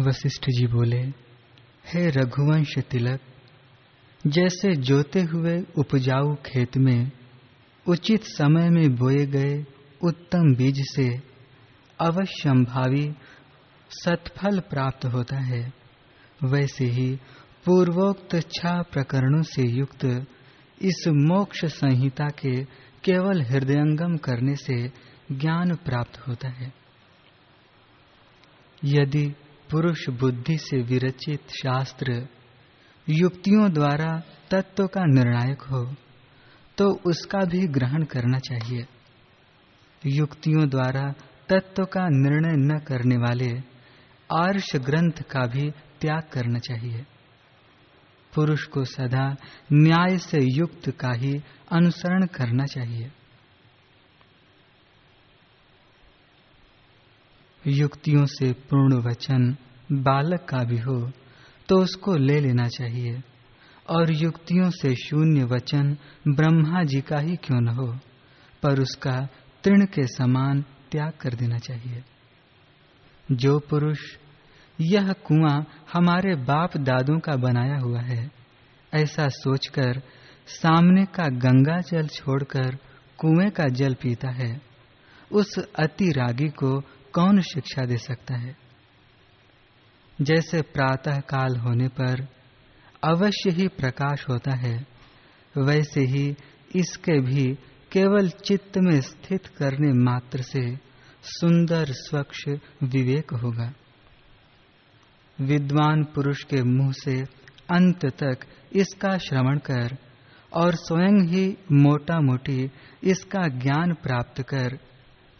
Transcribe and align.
वशिष्ठ 0.00 0.44
जी 0.48 0.66
बोले, 0.66 1.00
हे 1.86 2.10
रघुवंश 2.10 2.78
तिलक, 2.78 3.20
जैसे 4.26 4.74
जोते 4.76 5.22
हुए 5.22 5.62
उपजाऊ 5.78 6.34
खेत 6.34 6.76
में 6.76 7.10
उचित 7.86 8.24
समय 8.24 8.68
में 8.70 8.96
बोए 8.96 9.26
गए 9.26 9.64
उत्तम 10.02 10.54
बीज 10.54 10.80
से 10.94 11.20
अवश्यंभावी 12.00 13.14
सत्फल 13.90 14.60
प्राप्त 14.60 15.04
होता 15.04 15.38
है, 15.38 15.72
वैसे 16.44 16.84
ही 16.84 17.16
पूर्वोक्त 17.64 18.36
छह 18.50 18.82
प्रकरणों 18.82 19.42
से 19.42 19.68
युक्त 19.68 20.04
इस 20.82 21.04
मोक्ष 21.08 21.64
संहिता 21.64 22.28
के 22.28 22.64
केवल 23.04 23.42
हृदयंगम 23.42 24.16
करने 24.16 24.56
से 24.56 24.88
ज्ञान 25.32 25.74
प्राप्त 25.74 26.18
होता 26.28 26.48
है। 26.48 26.72
यदि 28.84 29.34
पुरुष 29.72 30.08
बुद्धि 30.20 30.56
से 30.58 30.80
विरचित 30.82 31.50
शास्त्र 31.52 32.14
युक्तियों 33.06 33.72
द्वारा 33.72 34.10
तत्व 34.50 34.86
का 34.86 35.04
निर्णायक 35.04 35.62
हो 35.62 35.84
तो 36.78 36.88
उसका 37.06 37.38
भी 37.44 37.66
ग्रहण 37.68 38.04
करना 38.04 38.38
चाहिए। 38.38 38.86
युक्तियों 40.02 40.68
द्वारा 40.68 41.04
तत्व 41.48 41.84
का 41.84 42.08
निर्णय 42.08 42.56
न 42.64 42.78
करने 42.78 43.16
वाले 43.16 43.50
आर्ष 44.30 44.68
ग्रंथ 44.76 45.22
का 45.30 45.46
भी 45.46 45.70
त्याग 46.00 46.28
करना 46.32 46.58
चाहिए। 46.58 47.04
पुरुष 48.32 48.64
को 48.66 48.84
सदा 48.84 49.26
न्याय 49.72 50.18
से 50.18 50.38
युक्त 50.56 50.90
का 50.90 51.12
ही 51.14 51.32
अनुसरण 51.72 52.26
करना 52.26 52.64
चाहिए। 52.66 53.10
युक्तियों 57.66 58.24
से 58.26 58.52
पूर्ण 58.70 58.96
वचन 59.02 59.56
बालक 59.92 60.44
का 60.48 60.62
भी 60.64 60.78
हो 60.78 61.00
तो 61.68 61.76
उसको 61.78 62.14
ले 62.16 62.40
लेना 62.40 62.66
चाहिए। 62.68 63.20
और 63.88 64.10
युक्तियों 64.12 64.70
से 64.70 64.94
शून्य 64.94 65.44
वचन 65.44 65.96
ब्रह्मा 66.28 66.82
जी 66.84 67.00
का 67.00 67.18
ही 67.18 67.36
क्यों 67.36 67.60
न 67.60 67.68
हो, 67.68 67.86
पर 68.62 68.80
उसका 68.80 69.14
तृण 69.64 69.84
के 69.84 70.06
समान 70.06 70.62
त्याग 70.90 71.12
कर 71.20 71.34
देना 71.34 71.58
चाहिए। 71.58 72.02
जो 73.32 73.58
पुरुष 73.58 73.98
यह 74.78 75.12
कुआँ 75.12 75.66
हमारे 75.92 76.34
बाप 76.44 76.76
दादों 76.76 77.18
का 77.18 77.36
बनाया 77.36 77.78
हुआ 77.78 78.00
है, 78.00 78.30
ऐसा 78.92 79.28
सोचकर 79.28 80.02
सामने 80.46 81.04
का 81.04 81.28
गंगा 81.38 81.80
जल 81.80 82.06
छोड़कर 82.08 82.76
कुएँ 83.18 83.50
का 83.50 83.68
जल 83.68 83.94
पीता 83.94 84.30
है, 84.30 84.60
उस 85.32 85.58
अति 85.58 86.10
रागी 86.10 86.48
को 86.48 86.80
कौन 87.14 87.40
शिक्षा 87.40 87.84
दे 87.84 87.96
सकता 87.96 88.34
है? 88.34 88.56
जैसे 90.20 90.62
प्रातः 90.62 91.20
काल 91.20 91.56
होने 91.56 91.88
पर 91.88 92.28
अवश्य 93.04 93.50
ही 93.50 93.68
प्रकाश 93.68 94.28
होता 94.28 94.50
है, 94.50 94.86
वैसे 95.58 96.00
ही 96.00 96.36
इसके 96.76 97.20
भी 97.20 97.58
केवल 97.92 98.28
चित्त 98.28 98.78
में 98.78 99.00
स्थित 99.00 99.46
करने 99.46 99.92
मात्र 99.92 100.42
से 100.42 100.76
सुंदर, 101.22 101.86
स्वच्छ 101.88 102.60
विवेक 102.82 103.30
होगा। 103.30 103.72
विद्वान 105.40 106.04
पुरुष 106.04 106.44
के 106.44 106.62
मुँह 106.62 106.92
से 106.92 107.20
अंत 107.70 108.06
तक 108.06 108.38
इसका 108.72 109.18
श्रवण 109.18 109.58
कर 109.58 109.96
और 110.52 110.74
स्वयं 110.74 111.26
ही 111.26 111.58
मोटा 111.72 112.20
मोटी 112.20 112.70
इसका 113.02 113.48
ज्ञान 113.48 113.94
प्राप्त 113.94 114.42
कर 114.42 114.78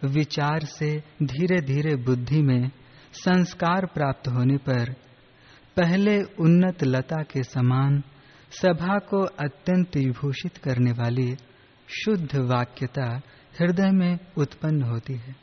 विचार 0.05 0.65
से 0.65 0.91
धीरे 1.23 1.61
धीरे 1.61 1.95
बुद्धि 1.97 2.43
में 2.43 2.71
संस्कार 3.13 3.87
प्राप्त 3.87 4.29
होने 4.29 4.57
पर 4.57 4.93
पहले 5.77 6.23
उन्नत 6.23 6.85
लता 6.85 7.23
के 7.23 7.43
समान 7.43 8.03
सभा 8.51 8.99
को 8.99 9.23
अत्यंत 9.23 9.97
विभूषित 9.97 10.57
करने 10.57 10.93
वाली 10.93 11.37
शुद्ध 11.89 12.37
वाक्यता 12.37 13.07
हृदय 13.61 13.91
में 13.91 14.19
उत्पन्न 14.37 14.83
होती 14.83 15.15
है। 15.15 15.35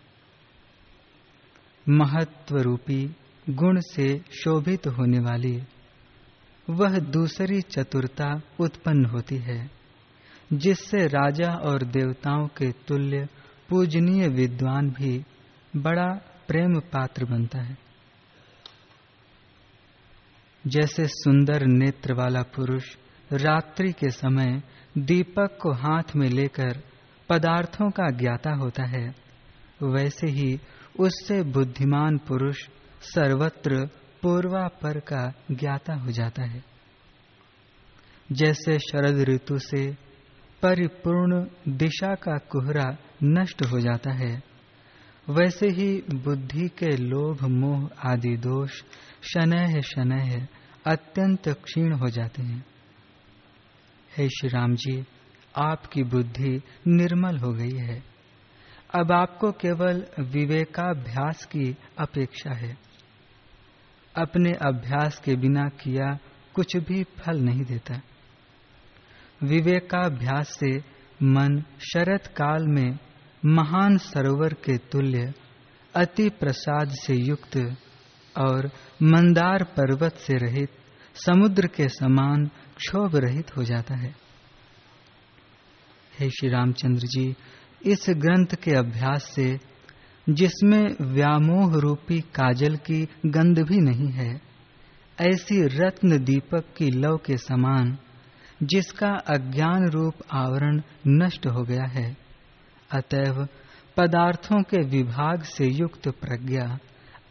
महत्व 1.90 2.58
रूपी 2.58 3.16
गुण 3.50 3.80
से 3.80 4.08
शोभित 4.44 4.88
होने 4.88 5.20
वाली 5.20 5.64
वह 6.70 7.00
दूसरी 7.00 7.62
चतुरता 7.62 8.42
उत्पन्न 8.60 9.06
होती 9.06 9.38
है, 9.38 9.70
जिससे 10.54 11.06
राजा 11.08 11.54
और 11.54 11.84
देवताओं 11.84 12.48
के 12.48 12.72
तुल्य 12.88 13.28
पूजनीय 13.70 14.28
विद्वान 14.28 14.90
भी 14.90 15.26
बड़ा 15.76 16.08
प्रेम 16.48 16.80
पात्र 16.80 17.26
बनता 17.26 17.62
है। 17.62 17.78
जैसे 20.68 21.08
सुंदर 21.08 21.66
नेत्र 21.66 22.14
वाला 22.14 22.42
पुरुष 22.42 22.98
रात्रि 23.32 23.92
के 23.92 24.10
समय 24.10 24.62
दीपक 24.98 25.58
को 25.62 25.74
हाथ 25.74 26.16
में 26.16 26.30
लेकर 26.30 26.84
पदार्थों 27.30 27.90
का 27.90 28.10
ज्ञाता 28.10 28.52
होता 28.52 28.86
है, 28.86 29.16
वैसे 29.84 30.28
ही 30.28 30.60
उससे 31.00 31.44
बुद्धिमान 31.44 32.18
पुरुष 32.18 32.58
सर्वत्र 33.02 33.90
पूर्वापर 34.22 35.00
का 35.00 35.34
ज्ञाता 35.52 35.94
हो 35.94 36.12
जाता 36.12 36.44
है। 36.44 36.64
जैसे 38.32 38.80
शरद 38.80 39.20
ऋतु 39.20 39.60
से 39.60 40.09
परिपूर्ण 40.62 41.46
दिशा 41.78 42.16
का 42.16 42.38
कोहरा 42.38 42.98
नष्ट 43.24 43.66
हो 43.66 43.80
जाता 43.80 44.12
है। 44.12 44.44
वैसे 45.30 45.68
ही 45.68 46.04
बुद्धि 46.14 46.68
के 46.68 46.98
लोभ, 46.98 47.44
मोह 47.44 47.90
आदि 48.12 48.38
दोष 48.38 48.84
शनह 49.34 49.82
शनह 49.82 50.48
अत्यंत 50.86 51.50
क्षीण 51.50 51.94
हो 51.94 52.08
जाते 52.08 52.42
हैं। 52.42 52.66
हे 54.18 54.28
श्री 54.28 54.50
राम 54.50 54.76
जी, 54.76 55.06
आपकी 55.56 56.04
बुद्धि 56.04 56.62
निर्मल 56.88 57.38
हो 57.38 57.54
गई 57.54 57.78
है। 57.78 58.04
अब 58.96 59.12
आपको 59.12 59.52
केवल 59.52 60.08
विवेकाभ्यास 60.20 61.46
की 61.46 61.78
अपेक्षा 62.00 62.54
है। 62.54 62.78
अपने 64.16 64.52
अभ्यास 64.52 65.20
के 65.20 65.36
बिना 65.36 65.64
किया 65.64 66.18
कुछ 66.54 66.78
भी 66.78 67.04
फल 67.04 67.40
नहीं 67.40 67.64
देता। 67.64 68.02
विवेकाभ्यास 69.44 70.50
से 70.50 70.78
मन 71.24 71.64
शरत 71.80 72.28
काल 72.28 72.68
में 72.68 72.98
महान 73.46 73.98
सरोवर 73.98 74.54
के 74.54 74.78
तुल्य, 74.78 75.34
अति 75.96 76.30
प्रसाद 76.30 76.90
से 76.90 77.16
युक्त 77.16 77.58
और 78.36 78.70
मंदार 79.04 79.64
पर्वत 79.64 80.16
से 80.18 80.38
रहित 80.38 80.70
समुद्र 81.16 81.68
के 81.68 81.88
समान 81.90 82.46
क्षोभ 82.78 83.16
रहित 83.16 83.58
हो 83.58 83.64
जाता 83.64 83.96
है। 83.96 84.14
हे 86.20 86.30
श्री 86.30 86.50
रामचंद्र 86.50 87.08
जी, 87.08 87.36
इस 87.86 88.06
ग्रंथ 88.10 88.56
के 88.56 88.72
अभ्यास 88.72 89.24
से 89.24 89.60
जिसमें 90.30 90.96
व्यामोह 91.02 91.80
रूपी 91.80 92.20
काजल 92.20 92.76
की 92.76 93.02
गंध 93.26 93.60
भी 93.60 93.78
नहीं 93.78 94.12
है, 94.12 94.42
ऐसी 95.22 95.62
रत्न 95.78 96.24
दीपक 96.24 96.74
की 96.78 96.90
लव 96.92 97.18
के 97.18 97.38
समान 97.38 97.98
जिसका 98.64 99.10
अज्ञान 99.10 99.90
रूप 99.90 100.14
आवरण 100.32 100.82
नष्ट 101.08 101.48
हो 101.48 101.64
गया 101.64 101.86
है। 101.86 102.18
अतएव 102.92 103.48
पदार्थों 103.98 104.62
के 104.64 104.82
विभाग 104.82 105.44
से 105.44 105.68
युक्त 105.68 106.08
प्रज्ञा 106.08 106.80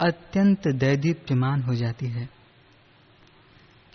अत्यंत 0.00 0.68
दैदीप्यमान 0.68 1.62
हो 1.62 1.74
जाती 1.74 2.06
है। 2.06 2.28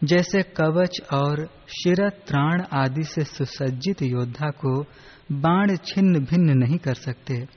जैसे 0.04 0.42
कवच 0.42 1.02
और 1.14 1.46
शिरत्राण 1.68 2.62
आदि 2.74 3.04
से 3.04 3.24
सुसज्जित 3.24 4.02
योद्धा 4.02 4.50
को 4.50 4.86
बाण 5.32 5.76
छिन्न 5.76 6.20
भिन्न 6.20 6.58
नहीं 6.58 6.78
कर 6.78 6.94
सकते, 6.94 7.48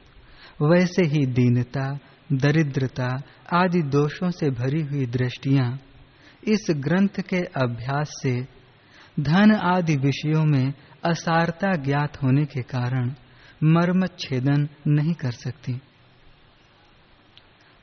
वैसे 0.62 1.06
ही 1.06 1.26
दीनता, 1.26 1.98
दरिद्रता 2.32 3.22
आदि 3.52 3.82
दोषों 3.82 4.30
से 4.30 4.50
भरी 4.50 4.80
हुई 4.82 5.06
दृष्टियाँ 5.06 5.80
इस 6.48 6.66
ग्रंथ 6.70 7.20
के 7.20 7.40
अभ्यास 7.40 8.10
से 8.22 8.55
धन 9.20 9.54
आदि 9.54 9.96
विषयों 9.96 10.44
में 10.44 10.72
असारता 11.04 11.76
ज्ञात 11.76 12.22
होने 12.22 12.44
के 12.44 12.62
कारण 12.62 13.14
मर्म 13.62 14.06
छेदन 14.06 14.68
नहीं 14.86 15.14
कर 15.14 15.30
सकती। 15.30 15.80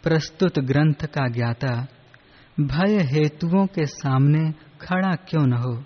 प्रस्तुत 0.03 0.59
ग्रंथ 0.59 1.05
का 1.05 1.27
ज्ञाता, 1.27 1.87
भय 2.59 2.97
हेतुओं 2.97 3.65
के 3.65 3.85
सामने 3.85 4.51
खड़ा 4.81 5.15
क्यों 5.15 5.47
न 5.47 5.53
हो? 5.53 5.83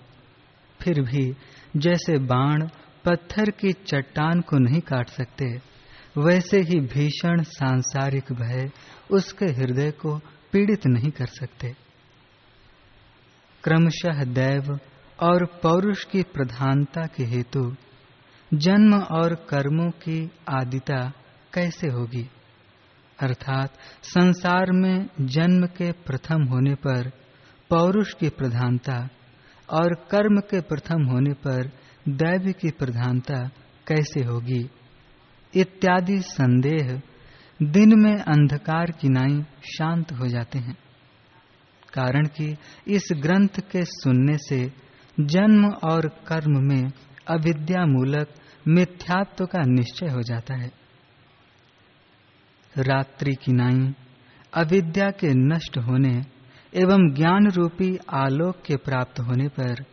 फिर 0.82 1.00
भी 1.00 1.36
जैसे 1.76 2.18
बाण 2.18 2.68
पत्थर 3.04 3.50
की 3.50 3.72
चट्टान 3.72 4.40
को 4.40 4.58
नहीं 4.58 4.80
काट 4.80 5.08
सकते, 5.08 5.60
वैसे 6.18 6.60
ही 6.60 6.80
भीषण 6.80 7.42
सांसारिक 7.42 8.32
भय 8.32 8.70
उसके 9.10 9.46
हृदय 9.46 9.90
को 9.90 10.18
पीड़ित 10.52 10.86
नहीं 10.86 11.10
कर 11.10 11.26
सकते। 11.26 11.76
क्रमशः 13.64 14.24
दैव 14.24 14.78
और 15.22 15.44
पौरुष 15.44 16.04
की 16.04 16.22
प्रधानता 16.22 17.06
के 17.06 17.24
हेतु 17.24 17.76
जन्म 18.54 18.94
और 18.94 19.34
कर्मों 19.34 19.90
की 19.90 20.30
आदिता 20.48 21.12
कैसे 21.54 21.86
होगी? 21.86 22.30
अर्थात 23.20 23.72
संसार 24.02 24.66
में 24.72 25.08
जन्म 25.20 25.66
के 25.66 25.92
प्रथम 25.92 26.42
होने 26.42 26.74
पर 26.74 27.10
पौरुष 27.70 28.12
की 28.12 28.28
प्रधानता 28.28 29.08
और 29.70 29.94
कर्म 29.94 30.40
के 30.40 30.60
प्रथम 30.60 31.02
होने 31.02 31.32
पर 31.32 31.72
दैव 32.08 32.52
की 32.52 32.70
प्रधानता 32.70 33.48
कैसे 33.86 34.24
होगी? 34.24 34.70
इत्यादि 35.54 36.20
संदेह 36.20 37.02
दिन 37.62 38.00
में 38.00 38.16
अंधकार 38.16 38.90
की 38.90 39.08
नाई 39.08 39.42
शांत 39.64 40.12
हो 40.12 40.26
जाते 40.26 40.58
हैं। 40.58 40.76
कारण 41.94 42.26
कि 42.26 42.56
इस 42.88 43.08
ग्रंथ 43.12 43.60
के 43.60 43.84
सुनने 43.84 44.38
से 44.38 44.87
जन्म 45.20 45.64
और 45.66 46.08
कर्म 46.08 46.62
में 46.64 46.90
अविद्या 47.28 47.86
मूलक 47.86 48.28
मिथ्यात्व 48.68 49.46
का 49.46 49.62
निश्चय 49.66 50.06
हो 50.06 50.22
जाता 50.22 50.54
है। 50.54 50.70
रात्रि 52.76 53.34
की 53.34 53.52
नाई, 53.52 53.94
अविद्या 54.54 55.10
के 55.10 55.28
नष्ट 55.34 55.78
होने 55.78 56.22
एवं 56.74 57.14
ज्ञान 57.14 57.50
रूपी 57.50 57.98
आलोक 58.10 58.62
के 58.66 58.76
प्राप्त 58.76 59.20
होने 59.20 59.48
पर 59.48 59.84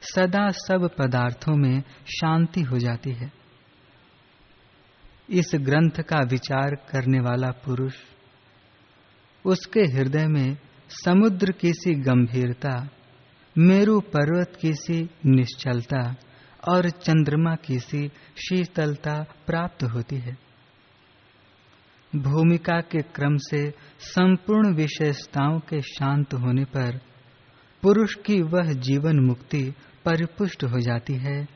सदा 0.00 0.50
सब 0.50 0.90
पदार्थों 0.98 1.56
में 1.56 1.82
शांति 2.06 2.60
हो 2.60 2.78
जाती 2.78 3.10
है। 3.10 3.32
इस 5.30 5.50
ग्रंथ 5.54 6.02
का 6.02 6.18
विचार 6.26 6.74
करने 6.74 7.20
वाला 7.20 7.50
पुरुष, 7.64 7.94
उसके 9.44 9.80
हृदय 9.80 10.26
में 10.26 10.56
समुद्र 10.88 11.52
की 11.52 11.72
सी 11.72 11.94
गंभीरता 11.94 12.88
मेरु 13.58 14.00
पर्वत 14.00 14.58
की 14.60 14.74
सी 14.74 15.10
निश्चलता 15.26 16.16
और 16.68 16.90
चंद्रमा 16.90 17.54
की 17.54 17.78
सी 17.78 18.08
शीतलता 18.36 19.26
प्राप्त 19.46 19.84
होती 19.84 20.16
है। 20.16 20.36
भूमिका 22.16 22.80
के 22.80 23.02
क्रम 23.02 23.36
से 23.36 23.70
संपूर्ण 23.98 24.74
विशेषताओं 24.74 25.58
के 25.58 25.80
शांत 25.80 26.34
होने 26.34 26.64
पर 26.64 27.00
पुरुष 27.82 28.14
की 28.14 28.42
वह 28.42 28.72
जीवन 28.72 29.20
मुक्ति 29.20 29.74
परिपुष्ट 30.04 30.64
हो 30.64 30.80
जाती 30.80 31.14
है, 31.14 31.48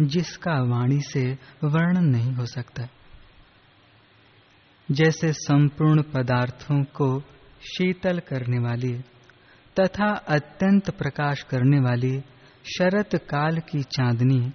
जिसका 0.00 0.62
वाणी 0.62 1.00
से 1.00 1.32
वर्णन 1.64 2.04
नहीं 2.04 2.32
हो 2.32 2.46
सकता। 2.46 2.88
जैसे 4.90 5.32
संपूर्ण 5.32 6.02
पदार्थों 6.02 6.84
को 6.84 7.20
शीतल 7.60 8.18
करने 8.18 8.58
वाली 8.58 9.00
तथा 9.80 10.12
अत्यंत 10.28 10.90
प्रकाश 10.90 11.42
करने 11.42 11.78
वाली 11.80 12.20
शरत 12.66 13.14
काल 13.14 13.58
की 13.58 13.82
चांदनी 13.82 14.52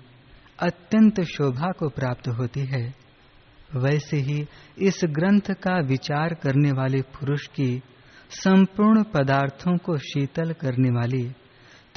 अत्यंत 0.59 1.21
शोभा 1.21 1.71
को 1.71 1.89
प्राप्त 1.89 2.27
होती 2.27 2.65
है। 2.65 2.83
वैसे 3.75 4.17
ही 4.17 4.47
इस 4.77 4.99
ग्रंथ 5.09 5.53
का 5.63 5.77
विचार 5.79 6.33
करने 6.33 6.71
वाले 6.71 7.01
पुरुष 7.01 7.45
की 7.47 7.81
संपूर्ण 8.29 9.03
पदार्थों 9.03 9.77
को 9.77 9.97
शीतल 9.97 10.53
करने 10.53 10.89
वाली 10.89 11.23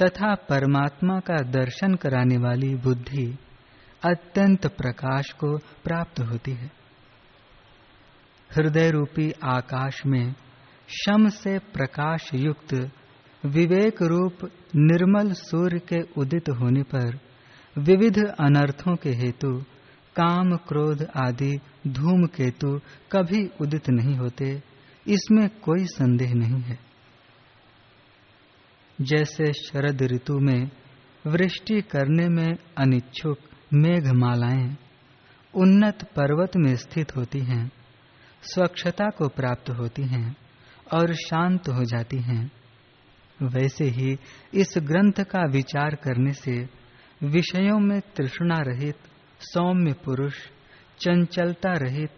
तथा 0.01 0.33
परमात्मा 0.35 1.19
का 1.19 1.35
दर्शन 1.51 1.95
कराने 1.95 2.37
वाली 2.37 2.73
बुद्धि 2.75 3.27
अत्यंत 4.03 4.67
प्रकाश 4.67 5.31
को 5.31 5.57
प्राप्त 5.57 6.19
होती 6.19 6.51
है। 6.51 6.71
हृदय 8.49 8.89
रूपी 8.91 9.31
आकाश 9.43 10.01
में 10.05 10.33
शम 10.89 11.27
से 11.29 11.57
प्रकाश 11.73 12.29
युक्त 12.33 12.73
विवेक 13.45 14.01
रूप 14.01 14.51
निर्मल 14.75 15.31
सूर्य 15.31 15.79
के 15.79 16.01
उदित 16.17 16.49
होने 16.49 16.83
पर 16.83 17.19
विविध 17.77 18.17
अनर्थों 18.39 18.95
के 18.95 19.09
हेतु, 19.09 19.61
काम 20.15 20.55
क्रोध 20.55 21.07
आदि 21.15 21.59
धूम 21.87 22.25
केतु 22.25 22.79
कभी 23.11 23.49
उदित 23.61 23.89
नहीं 23.89 24.15
होते, 24.15 24.63
इसमें 25.07 25.49
कोई 25.49 25.85
संदेह 25.85 26.33
नहीं 26.33 26.61
है। 26.61 26.79
जैसे 29.01 29.53
शरद 29.53 30.03
ऋतु 30.03 30.39
में 30.39 30.69
वृष्टि 31.27 31.81
करने 31.81 32.27
में 32.27 32.55
अनिच्छुक 32.77 33.37
मेघमालाएँ 33.73 34.77
उन्नत 35.55 36.03
पर्वत 36.03 36.51
में 36.57 36.75
स्थित 36.75 37.15
होती 37.15 37.39
हैं, 37.39 37.71
स्वच्छता 38.41 39.09
को 39.09 39.27
प्राप्त 39.27 39.69
होती 39.69 40.01
हैं 40.01 40.35
और 40.93 41.13
शांत 41.13 41.69
हो 41.69 41.83
जाती 41.83 42.17
हैं। 42.17 42.51
वैसे 43.41 43.85
ही 43.85 44.17
इस 44.53 44.73
ग्रंथ 44.77 45.23
का 45.23 45.45
विचार 45.45 45.95
करने 45.95 46.33
से 46.33 46.69
विषयों 47.23 47.79
में 47.79 48.01
तृष्णा 48.01 48.55
रहित, 48.57 48.95
सौम्य 49.39 49.93
पुरुष, 49.93 50.33
चंचलता 50.99 51.73
रहित, 51.73 52.11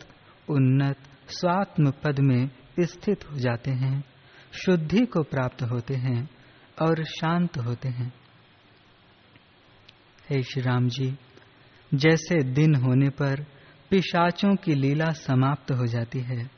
उन्नत, 0.49 0.97
स्वात्म 1.29 1.91
पद 1.91 2.19
में 2.19 2.49
स्थित 2.79 3.31
हो 3.31 3.37
जाते 3.37 3.71
हैं, 3.71 4.03
शुद्धि 4.51 5.05
को 5.05 5.23
प्राप्त 5.23 5.63
होते 5.63 5.93
हैं 5.93 6.29
और 6.81 7.03
शांत 7.03 7.57
होते 7.57 7.89
हैं। 7.89 8.13
हे 10.29 10.43
श्री 10.43 10.61
राम 10.61 10.87
जी, 10.87 11.17
जैसे 11.93 12.43
दिन 12.43 12.75
होने 12.75 13.09
पर 13.09 13.45
पिशाचों 13.89 14.55
की 14.55 14.73
लीला 14.73 15.09
समाप्त 15.09 15.71
हो 15.71 15.85
जाती 15.85 16.19
है 16.19 16.56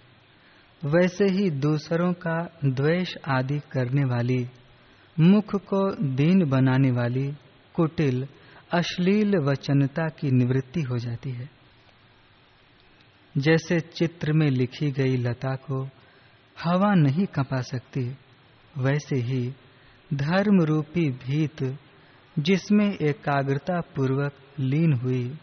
वैसे 0.86 1.26
ही 1.26 1.50
दूसरों 1.50 2.14
का 2.14 2.58
द्वेष 2.66 3.16
आदि 3.28 3.60
करने 3.60 4.06
वाली, 4.06 4.48
मुख 5.20 5.56
को 5.56 5.92
दीन 6.16 6.50
बनाने 6.50 6.92
वाली, 6.92 7.34
कुटिल, 7.74 8.28
अश्लील 8.72 9.38
वचनता 9.38 10.08
की 10.08 10.32
निवृत्ति 10.32 10.82
हो 10.82 10.98
जाती 10.98 11.32
है। 11.32 11.50
जैसे 13.38 13.80
चित्र 13.80 14.34
में 14.34 14.48
लिखी 14.48 14.92
गई 14.92 15.18
लता 15.18 15.56
को 15.56 15.90
हवा 16.64 16.94
नहीं 16.94 17.26
कपा 17.26 17.62
सकती, 17.62 18.18
वैसे 18.78 19.16
ही 19.16 19.54
धर्म 20.14 20.62
रूपी 20.62 21.12
भीत, 21.12 21.78
जिसमें 22.40 22.98
एकाग्रता 23.02 23.82
पूर्वक 23.82 24.34
लीन 24.60 24.94
हुई, 24.94 25.38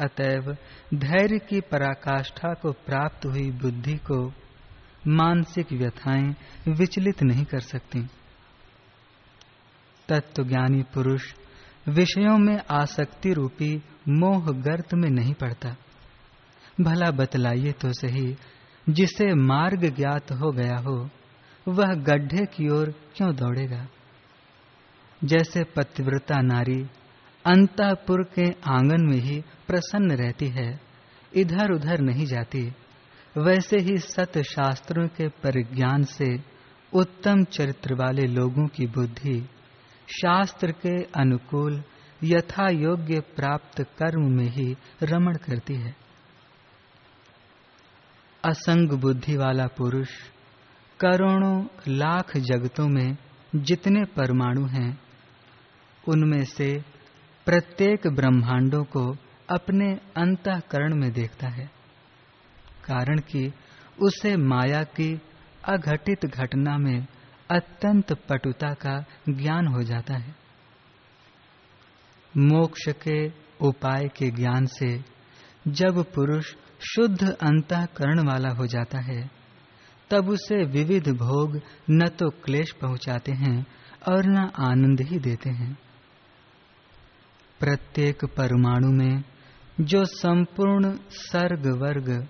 अतएव 0.00 0.56
धैर्य 0.94 1.38
की 1.38 1.60
पराकाष्ठा 1.60 2.54
को 2.54 2.72
प्राप्त 2.72 3.26
हुई 3.26 3.50
बुद्धि 3.50 3.96
को 3.96 4.32
मानसिक 5.08 5.72
व्यथाएँ 5.72 6.34
विचलित 6.68 7.22
नहीं 7.22 7.44
कर 7.44 7.60
सकती। 7.60 8.08
तत्वज्ञानी 10.08 10.82
पुरुष 10.82 11.34
विषयों 11.88 12.38
में 12.38 12.62
आसक्ति 12.70 13.32
रूपी 13.32 13.82
मोह 14.08 14.46
गर्त 14.46 14.94
में 14.94 15.10
नहीं 15.10 15.34
पड़ता। 15.34 15.76
भला 16.80 17.10
बतलाइए 17.10 17.72
तो 17.72 17.92
सही, 17.92 18.36
जिसे 18.88 19.34
मार्ग 19.34 19.96
ज्ञात 19.96 20.32
हो 20.32 20.52
गया 20.52 20.76
हो, 20.76 21.10
वह 21.68 21.94
गड्ढे 21.94 22.46
की 22.46 22.68
ओर 22.68 22.94
क्यों 23.16 23.36
दौड़ेगा? 23.36 23.86
जैसे 25.24 25.64
पतिव्रता 25.64 26.40
नारी 26.40 26.86
अंतपुर 27.44 28.22
के 28.22 28.50
आँगन 28.50 29.06
में 29.10 29.18
ही 29.18 29.42
प्रसन्न 29.66 30.10
रहती 30.10 30.46
है 30.46 30.80
इधर 31.34 31.70
उधर 31.72 32.00
नहीं 32.00 32.26
जाती। 32.26 32.72
वैसे 33.38 33.76
ही 33.76 33.98
सत 33.98 34.38
शास्त्रों 34.38 35.08
के 35.08 35.28
परिज्ञान 35.28 36.02
से 36.02 36.40
उत्तम 36.92 37.44
चरित्र 37.44 37.94
वाले 37.94 38.22
लोगों 38.22 38.66
की 38.66 38.86
बुद्धि 38.86 39.48
शास्त्र 40.08 40.72
के 40.72 41.02
अनुकूल 41.02 41.82
यथा 42.24 42.68
योग्य 42.70 43.20
प्राप्त 43.20 43.82
कर्म 43.82 44.32
में 44.36 44.48
ही 44.48 44.76
रमण 45.02 45.36
करती 45.36 45.74
है। 45.74 45.96
असंग 48.44 48.88
बुद्धि 48.92 49.36
वाला 49.36 49.66
पुरुष 49.66 50.08
करोड़ों 51.00 51.66
लाख 51.88 52.36
जगतों 52.36 52.88
में 52.88 53.16
जितने 53.56 54.04
परमाणु 54.04 54.66
हैं, 54.66 55.00
उनमें 56.08 56.44
से 56.44 56.84
प्रत्येक 57.46 58.06
ब्रह्मांडों 58.06 58.84
को 58.84 59.16
अपने 59.50 59.92
अंतकरण 59.94 60.94
में 60.94 61.12
देखता 61.12 61.48
है। 61.48 61.79
कारण 62.90 63.18
कि 63.18 63.52
उसे 64.02 64.36
माया 64.36 64.82
की 64.82 65.20
अघटित 65.64 66.26
घटना 66.26 66.78
में 66.78 67.06
अत्यंत 67.50 68.12
पटुता 68.12 68.74
का 68.74 69.04
ज्ञान 69.28 69.66
हो 69.66 69.82
जाता 69.82 70.14
है। 70.14 70.34
मोक्ष 72.36 72.88
के 72.88 73.28
उपाय 73.60 74.08
के 74.16 74.30
ज्ञान 74.30 74.66
से 74.66 75.04
जब 75.68 76.04
पुरुष 76.12 76.54
शुद्ध 76.80 77.28
अंतकरण 77.42 78.26
वाला 78.26 78.48
हो 78.48 78.66
जाता 78.66 79.00
है, 79.00 79.30
तब 80.10 80.28
उसे 80.28 80.64
विविध 80.64 81.08
भोग 81.08 81.60
न 81.90 82.08
तो 82.08 82.30
क्लेश 82.30 82.70
पहुंचाते 82.70 83.32
हैं 83.32 83.66
और 84.08 84.26
न 84.26 84.36
आनंद 84.58 85.00
ही 85.00 85.18
देते 85.18 85.50
हैं। 85.50 85.78
प्रत्येक 87.60 88.24
परमाणु 88.24 88.92
में 88.92 89.22
जो 89.80 90.04
संपूर्ण 90.04 90.98
सर्ग 91.10 91.66
वर्ग 91.82 92.28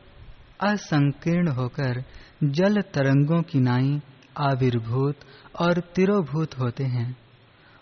असंकीर्ण 0.62 1.48
होकर 1.48 2.02
जल 2.42 2.80
तरंगों 2.94 3.42
की 3.42 3.60
नाई 3.60 4.00
आविर्भूत 4.36 5.16
और 5.60 5.80
तिरोभूत 5.94 6.58
होते 6.58 6.84
हैं। 6.84 7.16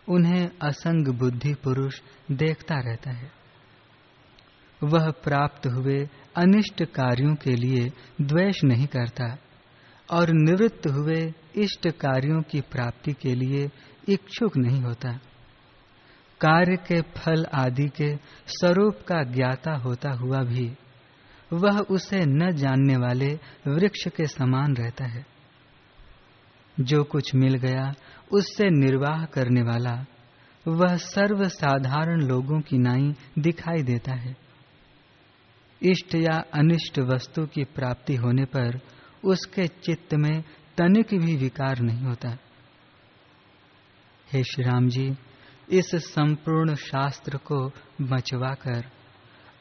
उन्हें 0.09 0.49
असंग 0.63 1.09
बुद्धि 1.09 1.55
पुरुष 1.55 2.01
देखता 2.31 2.79
रहता 2.81 3.11
है। 3.11 3.31
वह 4.83 5.11
प्राप्त 5.11 5.67
हुए 5.67 6.09
अनिष्ट 6.37 6.85
कार्यों 6.85 7.35
के 7.35 7.55
लिए 7.55 7.89
द्वेष 8.21 8.65
नहीं 8.65 8.87
करता 8.87 9.37
और 10.09 10.31
निवृत्त 10.31 10.87
हुए 10.87 11.35
इष्ट 11.57 11.89
कार्यों 11.89 12.43
की 12.43 12.61
प्राप्ति 12.61 13.13
के 13.13 13.35
लिए 13.35 13.69
इच्छुक 14.09 14.57
नहीं 14.57 14.81
होता। 14.83 15.13
कार्य 16.41 16.77
के 16.77 17.01
फल 17.03 17.47
आदि 17.55 17.89
के 17.89 18.15
स्वरूप 18.49 18.95
का 19.09 19.23
ज्ञाता 19.23 19.75
होता 19.77 20.11
हुआ 20.11 20.39
भी 20.39 20.73
वह 21.53 21.79
उसे 21.79 22.25
न 22.27 22.51
जानने 22.51 22.97
वाले 22.97 23.39
वृक्ष 23.67 24.09
के 24.09 24.27
समान 24.27 24.77
रहता 24.77 25.05
है। 25.05 25.27
जो 26.81 27.05
कुछ 27.05 27.35
मिल 27.35 27.55
गया, 27.55 27.95
उससे 28.33 28.71
निर्वाह 28.71 29.25
करने 29.25 29.63
वाला, 29.63 30.05
वह 30.69 30.97
सर्व 30.97 31.49
साधारण 31.49 32.21
लोगों 32.21 32.61
की 32.61 32.79
नाई 32.79 33.15
दिखाई 33.39 33.83
देता 33.83 34.13
है। 34.13 34.37
इष्ट 35.83 36.15
या 36.15 36.43
अनिष्ट 36.55 36.99
वस्तु 36.99 37.47
की 37.47 37.65
प्राप्ति 37.65 38.15
होने 38.15 38.45
पर 38.45 38.81
उसके 39.25 39.67
चित्त 39.67 40.15
में 40.15 40.43
तनिक 40.79 41.07
भी 41.15 41.37
विकार 41.37 41.79
नहीं 41.79 42.05
होता। 42.05 42.37
हे 44.33 44.43
श्री 44.43 44.65
राम 44.65 44.89
जी, 44.89 45.17
इस 45.71 45.91
संपूर्ण 45.95 46.75
शास्त्र 46.75 47.37
को 47.37 47.71
बचवाकर 48.03 48.91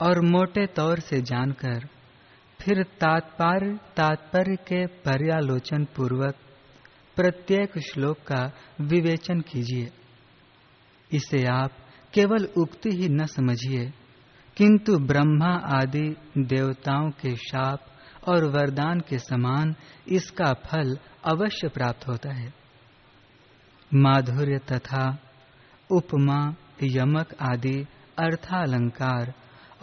और 0.01 0.19
मोटे 0.21 0.65
तौर 0.67 0.99
से 0.99 1.21
जानकर 1.21 1.87
फिर 2.59 2.83
तात्पर्य 2.83 3.77
तात्पर्य 3.97 4.55
के 4.55 4.85
पर्यालोचन 4.85 5.85
पूर्वक 5.95 6.35
प्रत्येक 7.15 7.77
श्लोक 7.79 8.17
का 8.17 8.41
विवेचन 8.81 9.41
कीजिए। 9.41 9.89
इसे 11.11 11.43
आप 11.45 11.71
केवल 12.13 12.45
उक्ति 12.57 12.89
ही 12.89 13.09
न 13.09 13.25
समझिए, 13.25 13.85
किंतु 14.57 14.97
ब्रह्मा 14.99 15.53
आदि 15.77 16.07
देवताओं 16.37 17.09
के 17.11 17.35
शाप 17.35 17.85
और 18.29 18.45
वरदान 18.45 18.99
के 18.99 19.17
समान 19.17 19.75
इसका 20.07 20.53
फल 20.65 20.97
अवश्य 21.25 21.67
प्राप्त 21.67 22.07
होता 22.07 22.33
है। 22.33 22.53
माधुर्य 23.93 24.57
तथा 24.71 25.03
उपमा, 25.89 26.55
यमक 26.83 27.35
आदि 27.41 27.77
अर्थालंकार 28.19 29.33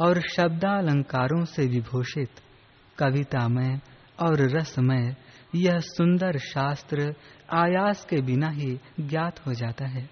और 0.01 0.21
शब्दालंकारों 0.21 1.45
से 1.45 1.67
विभूषित, 1.67 2.31
कवितामय 2.99 3.81
और 4.23 4.41
रसमय, 4.41 5.17
यह 5.55 5.79
सुंदर 5.79 6.39
शास्त्र 6.39 7.15
आयास 7.53 8.07
के 8.11 8.21
बिना 8.21 8.49
ही 8.49 8.81
ज्ञात 9.01 9.47
हो 9.47 9.55
जाता 9.55 9.87
है। 9.87 10.11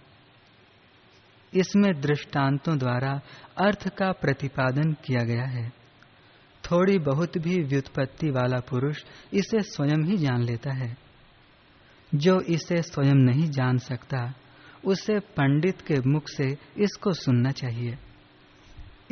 इसमें 1.55 2.01
दृष्टांतों 2.01 2.79
द्वारा 2.79 3.21
अर्थ 3.59 3.89
का 3.89 4.13
प्रतिपादन 4.13 4.93
किया 4.93 5.23
गया 5.25 5.45
है। 5.45 5.69
थोड़ी 6.65 6.99
बहुत 6.99 7.39
भी 7.39 7.63
व्युत्पत्ति 7.63 8.31
वाला 8.31 8.61
पुरुष 8.61 9.05
इसे 9.33 9.61
स्वयं 9.61 10.05
ही 10.05 10.17
जान 10.17 10.43
लेता 10.43 10.73
है। 10.73 10.97
जो 12.15 12.41
इसे 12.41 12.83
स्वयं 12.83 13.15
नहीं 13.15 13.51
जान 13.51 13.79
सकता, 13.79 14.35
उसे 14.85 15.19
पंडित 15.19 15.81
के 15.81 16.01
मुख 16.07 16.23
से 16.29 16.47
इसको 16.79 17.13
सुनना 17.13 17.51
चाहिए। 17.51 17.99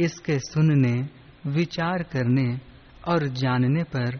इसके 0.01 0.39
सुनने, 0.39 1.09
विचार 1.51 2.03
करने 2.03 2.61
और 3.09 3.29
जानने 3.29 3.83
पर 3.83 4.19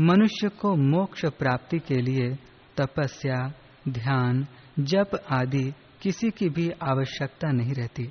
मनुष्य 0.00 0.48
को 0.48 0.76
मोक्ष 0.76 1.24
प्राप्ति 1.24 1.78
के 1.78 1.94
लिए 1.94 2.34
तपस्या, 2.76 3.52
ध्यान, 3.88 4.46
जप 4.78 5.10
आदि 5.30 5.72
किसी 6.02 6.30
की 6.30 6.48
भी 6.48 6.70
आवश्यकता 6.70 7.52
नहीं 7.52 7.74
रहती। 7.74 8.02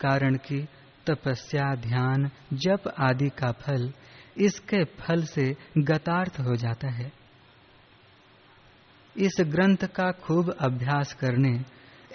कारण 0.00 0.34
कि 0.34 0.66
तपस्या, 1.06 1.74
ध्यान, 1.74 2.30
जप 2.52 2.94
आदि 3.00 3.28
का 3.28 3.52
फल 3.52 3.92
इसके 4.36 4.84
फल 4.84 5.22
से 5.22 5.56
गतार्थ 5.78 6.40
हो 6.40 6.54
जाता 6.54 6.90
है। 6.90 7.12
इस 9.16 9.36
ग्रंथ 9.40 9.76
का 9.76 10.10
खूब 10.10 10.50
अभ्यास 10.50 11.12
करने 11.12 11.64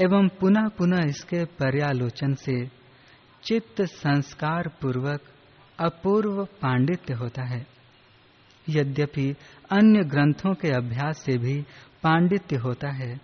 एवं 0.01 0.27
पुनः 0.27 0.67
पुनः 0.67 1.05
इसके 1.05 1.45
पर्यालोचन 1.45 2.33
से 2.33 2.82
चित्त 3.43 3.81
संस्कार 3.81 4.67
पूर्वक 4.81 5.21
अपूर्व 5.79 6.45
पांडित्य 6.45 7.13
होता 7.13 7.43
है। 7.43 7.67
यद्यपि 8.69 9.35
अन्य 9.71 10.03
ग्रंथों 10.03 10.53
के 10.53 10.67
अभ्यास 10.67 11.19
से 11.19 11.38
भी 11.38 11.62
पांडित्य 12.03 12.55
होता 12.55 12.89
है, 12.89 13.19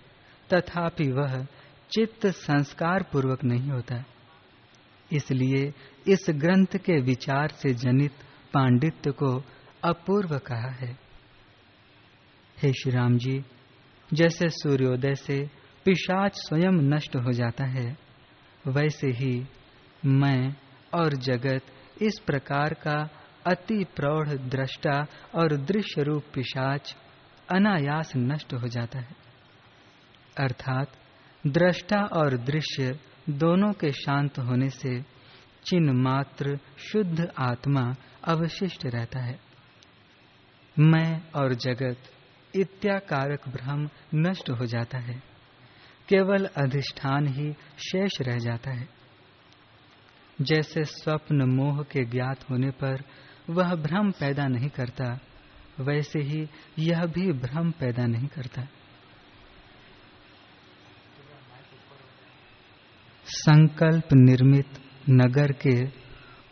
तथापि 0.54 1.12
वह 1.12 1.44
चित्त 1.92 2.28
संस्कार 2.28 3.04
पूर्वक 3.04 3.44
नहीं 3.44 3.70
होता। 3.70 4.04
इसलिए 5.12 5.74
इस 6.08 6.26
ग्रंथ 6.30 6.78
के 6.78 7.02
विचार 7.02 7.48
से 7.48 7.74
जनित 7.74 8.12
पांडित्य 8.54 9.12
को 9.12 9.44
अपूर्व 9.84 10.38
कहा 10.38 10.72
है। 10.72 10.98
हे 12.64 12.74
श्री 12.74 12.92
राम 12.92 13.18
जी, 13.18 13.46
जैसे 14.14 14.50
सूर्योदय 14.50 15.16
से 15.16 15.50
पिशाच 15.86 16.32
स्वयं 16.36 16.72
नष्ट 16.72 17.16
हो 17.16 17.32
जाता 17.32 17.66
है, 17.66 17.98
वैसे 18.68 19.08
ही 19.08 19.46
मैं 20.06 20.56
और 20.94 21.14
जगत 21.14 21.62
इस 22.02 22.20
प्रकार 22.26 22.74
का 22.74 23.10
अति 23.48 23.86
प्रौढ़ 23.96 24.30
दृष्टा 24.30 25.06
और 25.36 25.58
दृश्य 25.58 26.04
रूप 26.04 26.24
पिशाच 26.34 26.96
अनायास 27.52 28.14
नष्ट 28.18 28.54
हो 28.54 28.68
जाता 28.68 29.00
है। 29.00 29.16
अर्थात 30.40 30.92
दृष्टा 31.48 31.98
और 31.98 32.38
दृश्य 32.38 33.00
दोनों 33.30 33.74
के 33.74 33.92
शांत 33.92 34.40
होने 34.40 34.70
से 34.70 35.02
चिन्ह 35.66 35.94
मात्र 35.94 36.60
शुद्ध 36.78 37.32
आत्मा 37.38 37.96
अवशिष्ट 38.24 38.86
रहता 38.86 39.20
है। 39.20 39.40
मैं 40.80 41.22
और 41.32 41.54
जगत 41.54 41.98
इत्याकारक 42.56 43.50
भ्रम 43.50 43.90
नष्ट 44.16 44.50
हो 44.50 44.66
जाता 44.66 44.98
है। 44.98 45.24
केवल 46.10 46.46
अधिष्ठान 46.46 47.28
ही 47.28 47.54
शेष 47.78 48.12
रह 48.22 48.38
जाता 48.38 48.72
है। 48.72 48.99
जैसे 50.42 50.84
स्वप्न 50.84 51.50
मोह 51.56 51.84
के 51.84 52.06
ज्ञात 52.06 52.50
होने 52.50 52.72
पर 52.72 53.04
वह 53.50 53.76
भ्रम 53.76 54.12
पैदा 54.12 54.48
नहीं 54.48 54.70
करता, 54.70 55.20
वैसे 55.80 56.20
ही 56.20 56.50
यह 56.80 57.06
भी 57.06 57.32
भ्रम 57.32 57.72
पैदा 57.72 58.06
नहीं 58.06 58.28
करता। 58.28 58.68
संकल्प 63.26 64.08
निर्मित 64.14 64.68
नगर 65.10 65.52
के 65.52 65.86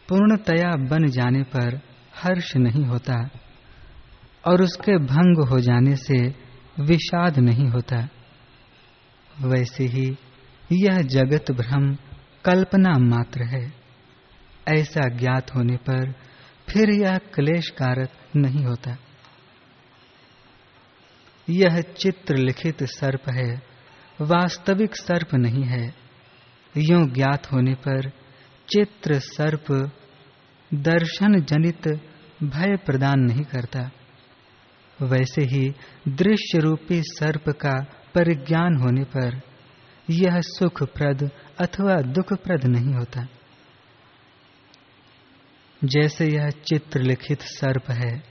पूर्णतया 0.10 0.76
बन 0.76 1.08
जाने 1.08 1.44
पर 1.44 1.82
हर्ष 2.16 2.56
नहीं 2.56 2.86
होता 2.86 3.30
और 4.48 4.62
उसके 4.62 4.98
भंग 4.98 5.50
हो 5.50 5.60
जाने 5.60 5.96
से 5.96 6.28
विषाद 6.80 7.40
नहीं 7.40 7.68
होता। 7.68 8.08
वैसे 9.42 9.84
ही 9.84 10.18
यह 10.72 11.02
जगत 11.02 11.52
भ्रम 11.52 11.96
कल्पना 12.46 12.98
मात्र 12.98 13.44
है। 13.44 13.77
ऐसा 14.68 15.10
ज्ञात 15.10 15.56
होने 15.56 15.78
पर 15.78 16.12
फिर 16.70 16.90
यह 16.90 17.18
क्लेश 17.18 17.70
कारक 17.70 18.10
नहीं 18.36 18.66
होता। 18.66 18.98
यह 21.50 21.82
चित्र 21.82 22.38
लिखित 22.38 22.84
सर्प 22.84 23.30
है, 23.30 23.62
वास्तविक 24.22 24.96
सर्प 24.96 25.36
नहीं 25.36 25.64
है। 25.64 26.08
यो 26.78 27.10
ज्ञात 27.14 27.52
होने 27.52 27.74
पर 27.74 28.10
चित्र 28.70 29.20
सर्प 29.20 29.92
दर्शन 30.74 31.42
जनित 31.42 31.88
भय 32.44 32.78
प्रदान 32.86 33.20
नहीं 33.20 33.44
करता। 33.44 33.92
वैसे 35.02 35.42
ही 35.42 35.74
दृश्य 36.08 36.60
रूपी 36.60 37.02
सर्प 37.02 37.50
का 37.50 37.76
परिज्ञान 38.16 38.76
होने 38.76 39.04
पर 39.04 39.42
यह 40.10 40.40
सुखप्रद 40.42 41.32
अथवा 41.62 41.96
दुखप्रद 41.96 42.66
नहीं 42.66 42.94
होता। 42.94 43.28
जैसे 45.84 46.26
यह 46.26 46.50
चित्र 46.50 47.02
लिखित 47.02 47.42
सर्प 47.42 47.92
है, 47.92 48.24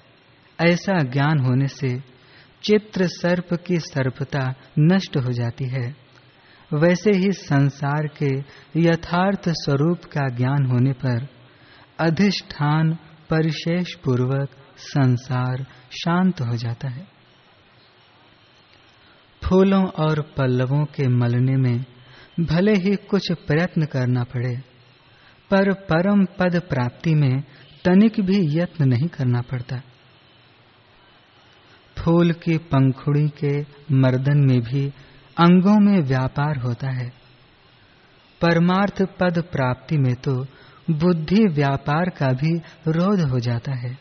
ऐसा 0.60 1.02
ज्ञान 1.02 1.38
होने 1.38 1.66
से 1.66 2.00
चित्र 2.62 3.06
सर्प 3.06 3.54
की 3.66 3.76
सर्पता 3.76 4.54
नष्ट 4.78 5.16
हो 5.16 5.32
जाती 5.32 5.68
है। 5.68 6.06
वैसे 6.74 7.10
ही 7.10 7.32
संसार 7.32 8.06
के 8.22 8.38
यथार्थ 8.80 9.48
स्वरूप 9.48 10.04
का 10.04 10.28
ज्ञान 10.28 10.66
होने 10.66 10.92
पर 10.92 11.28
अधिष्ठान 12.00 12.98
परिशेष 13.30 13.94
पूर्वक 13.94 14.50
संसार 14.78 15.66
शांत 15.90 16.40
हो 16.40 16.56
जाता 16.56 16.88
है। 16.88 17.06
फूलों 19.44 19.86
और 19.86 20.20
पल्लवों 20.20 20.84
के 20.84 21.08
मलने 21.08 21.56
में 21.56 21.84
भले 22.40 22.72
ही 22.72 22.96
कुछ 22.96 23.32
प्रयत्न 23.32 23.84
करना 23.84 24.24
पड़े 24.24 24.75
पर 25.50 25.72
परम 25.72 26.24
पद 26.24 26.60
प्राप्ति 26.60 27.14
में 27.14 27.42
तनिक 27.84 28.20
भी 28.20 28.58
यत्न 28.58 28.88
नहीं 28.88 29.08
करना 29.08 29.40
पड़ता। 29.40 29.76
फूल 31.98 32.32
की 32.32 32.58
पंखुड़ी 32.58 33.28
के 33.28 33.60
मर्दन 33.94 34.38
में 34.38 34.60
भी 34.60 34.88
अंगों 35.40 35.78
में 35.80 36.00
व्यापार 36.00 36.58
होता 36.58 36.90
है। 36.90 37.08
परमार्थ 38.40 39.02
पद 39.02 39.42
प्राप्ति 39.52 39.96
में 39.96 40.14
तो 40.14 40.46
बुद्धि 40.90 41.44
व्यापार 41.48 42.10
का 42.10 42.32
भी 42.32 42.58
रोध 42.88 43.20
हो 43.20 43.40
जाता 43.40 43.72
है। 43.72 43.92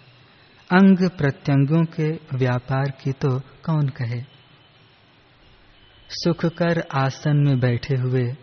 अंग 0.72 1.10
प्रत्यंगों 1.10 1.86
के 1.86 2.38
व्यापार 2.38 2.92
की 3.04 3.12
तो 3.12 3.40
कौन 3.40 3.88
कहे? 3.88 4.22
सुखकर 6.10 6.84
आसन 6.94 7.38
में 7.38 7.60
बैठे 7.60 7.98
हुए 7.98 8.36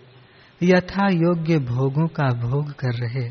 यथा 0.64 1.08
योग्य 1.08 1.58
भोगों 1.58 2.06
का 2.08 2.28
भोग 2.40 2.72
कर 2.72 2.94
रहे। 2.96 3.28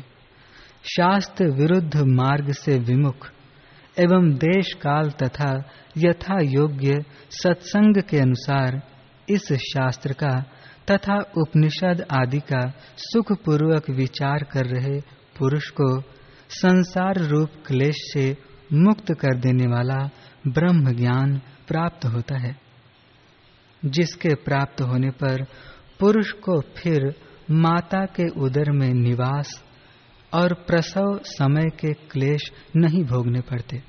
शास्त्र 0.84 1.46
विरुद्ध 1.50 1.96
मार्ग 1.96 2.52
से 2.52 2.78
विमुख, 2.78 3.26
एवं 3.96 4.30
देश 4.36 4.72
काल 4.72 5.10
तथा 5.22 5.52
यथा 5.98 6.38
योग्य 6.42 7.04
सत्संग 7.30 8.02
के 8.02 8.18
अनुसार 8.18 8.80
इस 9.28 9.52
शास्त्र 9.52 10.12
का 10.12 10.34
तथा 10.90 11.16
उपनिषद 11.36 12.04
आदि 12.10 12.40
का 12.40 12.60
सुखपूर्वक 12.98 13.90
विचार 13.90 14.44
कर 14.44 14.66
रहे 14.66 15.00
पुरुष 15.38 15.68
को 15.70 16.00
संसार 16.50 17.18
रूप 17.24 17.50
क्लेश 17.66 17.96
से 18.12 18.24
मुक्त 18.72 19.12
कर 19.12 19.38
देने 19.38 19.66
वाला 19.66 19.98
ब्रह्म 20.48 20.92
ज्ञान 20.92 21.40
प्राप्त 21.68 22.04
होता 22.04 22.38
है, 22.38 22.54
जिसके 23.82 24.34
प्राप्त 24.34 24.80
होने 24.82 25.10
पर 25.10 25.44
पुरुष 26.02 26.30
को 26.30 26.60
फिर 26.60 27.14
माता 27.50 28.04
के 28.04 28.28
उदर 28.28 28.72
में 28.72 28.94
निवास 28.94 29.64
और 30.34 30.54
प्रसव 30.54 31.20
समय 31.24 31.62
के 31.62 31.92
क्लेश 31.92 32.40
नहीं 32.76 33.04
भोगने 33.04 33.40
पड़ते। 33.40 33.82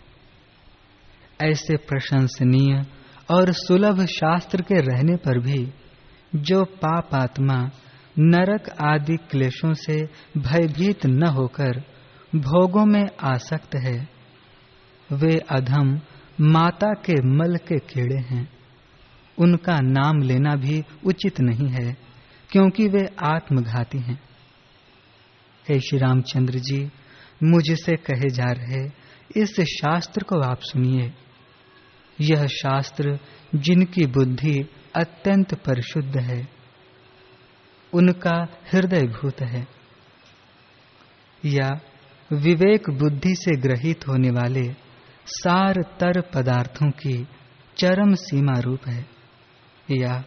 ऐसे 1.42 1.78
प्रशंसनीय 1.78 2.86
और 3.32 3.52
सुलभ 3.52 4.06
शास्त्र 4.06 4.62
के 4.62 4.74
रहने 4.74 5.16
पर 5.16 5.40
भी 5.40 5.74
जो 6.36 6.64
पाप 6.64 7.10
आत्मा 7.16 7.70
नरक 8.20 8.70
आदि 8.70 9.18
क्लेशों 9.18 9.74
से 9.74 10.02
भयभीत 10.38 11.06
न 11.06 11.28
होकर 11.28 11.84
भोगों 12.36 12.86
में 12.86 13.10
आसक्त 13.24 13.76
है, 13.76 14.08
वे 15.12 15.38
अधम 15.38 16.02
माता 16.42 16.90
के 16.90 17.28
मल 17.28 17.56
के 17.56 17.80
कीड़े 17.80 18.22
हैं। 18.22 18.50
उनका 19.38 19.80
नाम 19.82 20.22
लेना 20.22 20.56
भी 20.56 20.84
उचित 21.06 21.42
नहीं 21.42 21.68
है। 21.68 22.03
क्योंकि 22.54 22.88
वे 22.88 23.10
आत्मघाती 23.24 24.00
हैं। 24.00 24.20
हे 25.70 25.80
श्री 25.80 26.00
रामचंद्र 26.00 26.60
जी 26.60 26.92
मुझसे 27.44 27.96
कहे 27.96 28.30
जा 28.30 28.52
रहे 28.52 28.90
इस 29.42 29.62
शास्त्र 29.62 30.24
को 30.24 30.40
आप 30.42 30.60
सुनिए। 30.62 31.14
यह 32.22 32.48
शास्त्र 32.48 33.20
जिनकी 33.56 34.06
बुद्धि 34.06 34.70
अत्यंत 34.96 35.54
परिशुद्ध 35.54 36.18
है, 36.18 36.48
उनका 37.94 38.48
हृदय 38.74 39.02
भूत 39.02 39.42
है, 39.42 39.68
या 41.46 41.70
विवेक 42.34 42.90
बुद्धि 42.90 43.36
से 43.36 43.58
ग्रहित 43.58 44.08
होने 44.08 44.30
वाले 44.30 44.76
सार 45.28 45.82
तर 46.00 46.22
पदार्थों 46.22 46.92
की 46.92 47.28
चरम 47.78 48.14
सीमा 48.16 48.60
रूप 48.60 48.88
है, 48.88 49.06
या 49.92 50.24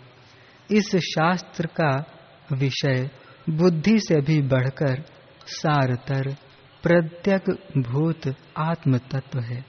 इस 0.70 0.96
शास्त्र 0.96 1.66
का 1.66 2.12
विषय 2.52 3.10
बुद्धि 3.50 3.98
से 3.98 4.20
भी 4.20 4.42
बढ़कर 4.42 5.04
सारतर, 5.46 6.36
प्रत्यक 6.82 7.50
भूत 7.78 8.34
आत्म 8.58 8.98
तत्व 8.98 9.40
है 9.40 9.64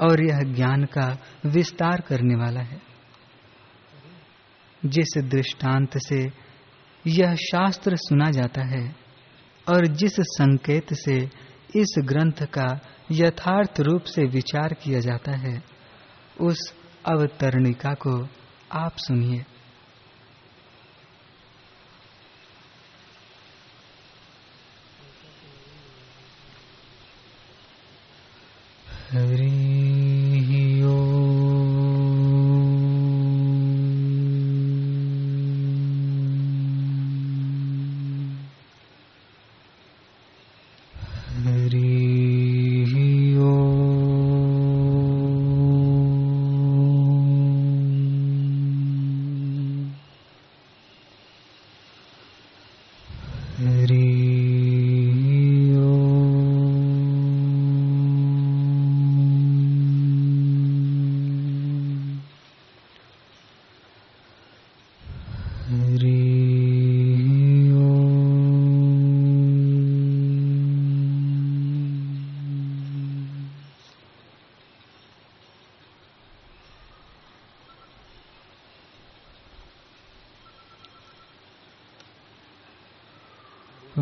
और 0.00 0.24
यह 0.24 0.38
ज्ञान 0.40 0.84
का 0.84 1.18
विस्तार 1.46 2.00
करने 2.00 2.34
वाला 2.34 2.60
है। 2.60 2.82
जिस 4.84 5.18
दृष्टांत 5.18 5.98
से 5.98 6.32
यह 7.06 7.34
शास्त्र 7.34 7.96
सुना 7.96 8.30
जाता 8.30 8.64
है 8.64 8.96
और 9.68 9.86
जिस 9.86 10.16
संकेत 10.20 10.94
से 10.94 11.16
इस 11.76 11.94
ग्रंथ 11.98 12.46
का 12.46 12.80
यथार्थ 13.12 13.80
रूप 13.80 14.02
से 14.02 14.22
विचार 14.22 14.74
किया 14.74 15.00
जाता 15.00 15.36
है, 15.36 15.62
उस 16.40 16.74
अवतरणिका 17.06 17.94
को 17.94 18.28
आप 18.72 18.96
सुनिए। 18.96 19.44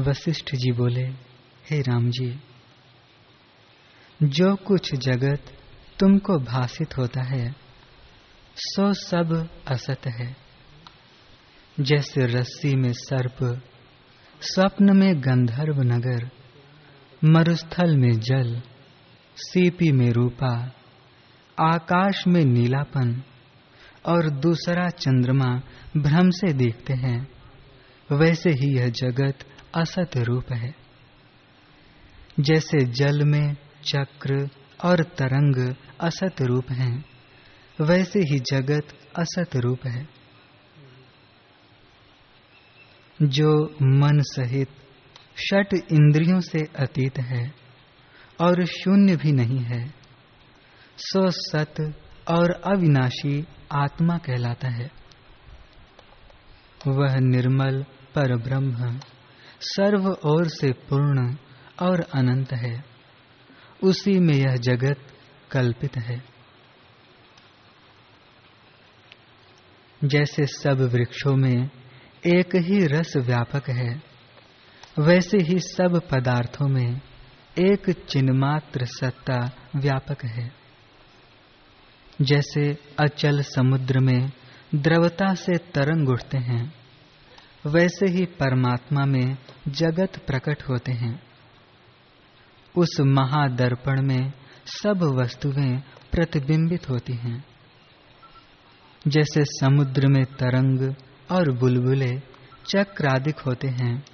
वशिष्ठ 0.00 0.54
जी 0.54 0.72
बोले, 0.72 1.04
हे 1.70 1.80
राम 1.80 2.10
जी, 2.10 2.40
जो 4.22 4.56
कुछ 4.56 4.94
जगत 4.94 5.52
तुमको 5.98 6.38
भाषित 6.38 6.96
होता 6.98 7.22
है, 7.22 7.54
सो 8.56 8.92
सब 8.92 9.48
असत 9.68 10.06
है। 10.06 10.36
जैसे 11.80 12.26
रस्सी 12.26 12.76
में 12.76 12.92
सर्प, 12.92 13.62
स्वप्न 14.40 14.96
में 14.96 15.20
गंधर्व 15.20 15.82
नगर, 15.82 16.30
मरुस्थल 17.24 17.96
में 17.96 18.12
जल, 18.12 18.62
सीपी 19.36 19.92
में 19.92 20.10
रूपा, 20.10 20.72
आकाश 21.60 22.26
में 22.26 22.44
नीलापन 22.44 23.22
और 24.06 24.30
दूसरा 24.30 24.88
चंद्रमा 24.88 25.62
भ्रम 25.96 26.30
से 26.30 26.52
देखते 26.52 26.92
हैं, 26.92 27.28
वैसे 28.12 28.50
ही 28.50 28.78
यह 28.78 28.88
जगत 28.88 29.38
असत 29.74 30.10
रूप 30.16 30.52
है। 30.52 30.74
जैसे 32.40 32.84
जल 32.84 33.24
में 33.24 33.56
चक्र 33.84 34.48
और 34.84 35.02
तरंग 35.02 35.74
असत 36.00 36.42
रूप 36.42 36.70
हैं, 36.70 37.04
वैसे 37.80 38.18
ही 38.18 38.38
जगत 38.38 38.88
असत 39.18 39.56
रूप 39.56 39.86
है। 39.86 40.08
जो 43.22 43.74
मन 43.82 44.20
सहित 44.20 44.68
षट 45.38 45.74
इंद्रियों 45.74 46.40
से 46.40 46.58
अतीत 46.58 47.18
है 47.18 47.54
और 48.40 48.64
शून्य 48.64 49.16
भी 49.16 49.32
नहीं 49.32 49.58
है, 49.58 49.94
सो 50.98 51.30
सत 51.30 51.74
और 52.28 52.50
अविनाशी 52.50 53.46
आत्मा 53.72 54.18
कहलाता 54.18 54.68
है। 54.68 54.90
वह 56.86 57.16
निर्मल 57.16 57.82
पर 57.82 58.36
ब्रह्म 58.36 59.00
सर्व 59.60 60.08
ओर 60.24 60.48
से 60.48 60.72
पूर्ण 60.72 61.36
और 61.82 62.00
अनंत 62.00 62.52
है। 62.52 62.84
उसी 63.82 64.18
में 64.18 64.34
यह 64.34 64.56
जगत 64.56 64.96
कल्पित 65.50 65.96
है। 65.96 66.22
जैसे 70.04 70.46
सब 70.46 70.90
वृक्षों 70.92 71.36
में 71.36 71.70
एक 72.26 72.56
ही 72.56 72.86
रस 72.86 73.16
व्यापक 73.16 73.70
है, 73.70 74.02
वैसे 74.98 75.36
ही 75.36 75.58
सब 75.58 76.00
पदार्थों 76.10 76.68
में 76.68 77.00
एक 77.58 77.90
चिन्मात्र 77.90 78.84
सत्ता 78.84 79.50
व्यापक 79.76 80.24
है। 80.24 80.52
जैसे 82.22 82.78
अचल 83.00 83.42
समुद्र 83.42 83.98
में 83.98 84.30
द्रवता 84.74 85.34
से 85.34 85.58
तरंग 85.58 86.08
उठते 86.08 86.38
हैं, 86.38 86.74
वैसे 87.66 88.06
ही 88.10 88.24
परमात्मा 88.24 89.04
में 89.04 89.36
जगत 89.68 90.24
प्रकट 90.26 90.62
होते 90.68 90.92
हैं। 90.92 91.22
उस 92.78 92.96
महादर्पण 93.00 94.02
में 94.02 94.32
सब 94.66 95.02
वस्तुएँ 95.02 95.78
प्रतिबिंबित 96.12 96.88
होती 96.88 97.12
हैं। 97.12 97.44
जैसे 99.08 99.44
समुद्र 99.44 100.06
में 100.06 100.24
तरंग 100.24 100.94
और 101.30 101.52
बुलबुले 101.52 102.22
चक्रादिक 102.66 103.38
होते 103.38 103.68
हैं, 103.68 104.04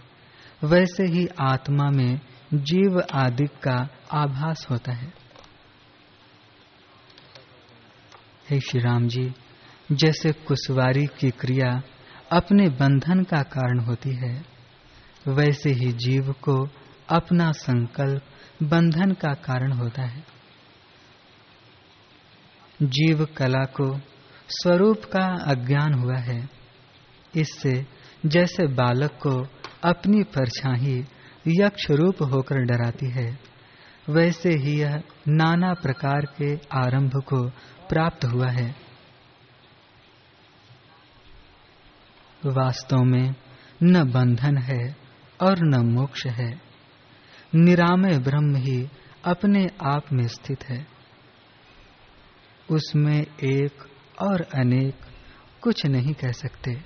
वैसे 0.64 1.02
ही 1.02 1.28
आत्मा 1.40 1.90
में 1.90 2.20
जीव 2.54 3.02
आदि 3.12 3.46
का 3.46 3.88
आभास 4.12 4.66
होता 4.70 4.92
है। 4.92 5.12
हे 8.50 8.61
श्री 8.61 8.80
राम 8.80 9.09
जी, 9.09 9.35
जैसे 9.92 10.32
कुशवारी 10.32 11.06
की 11.06 11.30
क्रिया 11.30 11.82
अपने 12.32 12.68
बंधन 12.68 13.22
का 13.22 13.42
कारण 13.42 13.78
होती 13.78 14.11
है 14.11 14.55
वैसे 15.28 15.70
ही 15.70 15.92
जीव 15.92 16.32
को 16.32 16.68
अपना 17.08 17.52
संकल्प 17.52 18.22
बंधन 18.62 19.12
का 19.12 19.34
कारण 19.34 19.72
होता 19.72 20.02
है। 20.02 20.24
जीव 22.82 23.24
कला 23.24 23.64
को 23.64 24.00
स्वरूप 24.48 25.04
का 25.04 25.26
अज्ञान 25.44 25.94
हुआ 25.94 26.16
है। 26.16 26.48
इससे 27.34 27.86
जैसे 28.26 28.66
बालक 28.66 29.10
को 29.10 29.46
अपनी 29.84 30.22
परछाई 30.22 31.04
यक्ष 31.48 31.90
रूप 31.90 32.22
होकर 32.22 32.56
डराती 32.56 33.10
है, 33.10 33.38
वैसे 34.08 34.50
ही 34.50 34.80
यह 34.80 35.02
नाना 35.28 35.74
प्रकार 35.74 36.20
के 36.20 36.54
आरंभ 36.54 37.12
को 37.26 37.48
प्राप्त 37.88 38.24
हुआ 38.24 38.50
है। 38.50 38.76
वास्तव 42.46 42.96
में 42.96 43.34
न 43.82 44.04
बंधन 44.12 44.56
है 44.58 45.05
और 45.40 45.57
न 45.59 45.87
मोक्ष 45.87 46.27
है। 46.27 46.61
निरामय 47.55 48.18
ब्रह्म 48.18 48.57
ही 48.57 48.88
अपने 49.25 49.66
आप 49.87 50.12
में 50.12 50.29
स्थित 50.29 50.64
है। 50.64 50.87
उसमें 52.70 53.27
एक 53.44 53.90
और 54.22 54.40
अनेक 54.40 54.94
कुछ 55.61 55.87
नहीं 55.87 56.14
कह 56.14 56.33
सकते। 56.33 56.83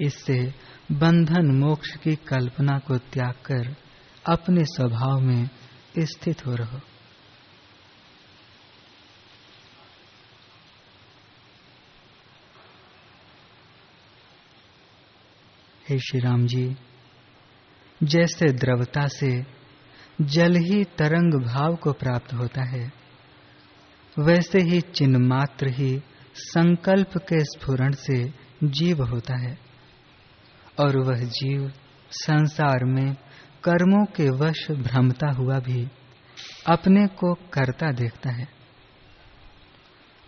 इससे 0.00 0.54
बंधन 0.92 1.46
मोक्ष 1.46 1.96
की 1.96 2.16
कल्पना 2.16 2.78
को 2.78 2.98
त्याग 2.98 3.34
कर 3.34 3.76
अपने 4.26 4.64
स्वभाव 4.64 5.20
में 5.20 5.50
स्थित 5.98 6.46
हो 6.46 6.54
रहो। 6.54 6.78
हे 15.88 15.98
श्री 15.98 16.20
राम 16.20 16.46
जी 16.46 16.76
जैसे 18.04 18.52
द्रवता 18.52 19.06
से 19.06 19.44
जल 20.20 20.56
ही 20.56 20.84
तरंग 20.84 21.44
भाव 21.46 21.76
को 21.76 21.92
प्राप्त 21.92 22.34
होता 22.34 22.64
है, 22.64 22.92
वैसे 24.18 24.58
ही 24.58 24.80
चिन्ह 24.80 25.18
मात्र 25.18 25.68
ही 25.68 26.02
संकल्प 26.34 27.18
के 27.18 27.40
स्फुरण 27.40 27.92
से 27.92 28.32
जीव 28.64 29.02
होता 29.02 29.38
है। 29.38 29.58
और 30.80 30.96
वह 30.98 31.16
जीव 31.16 31.72
संसार 32.10 32.84
में 32.84 33.14
कर्मों 33.64 34.04
के 34.04 34.30
वश 34.30 34.70
भ्रमता 34.70 35.30
हुआ 35.30 35.58
भी 35.58 35.88
अपने 36.66 37.06
को 37.06 37.34
करता 37.34 37.92
देखता 37.92 38.30
है। 38.30 38.48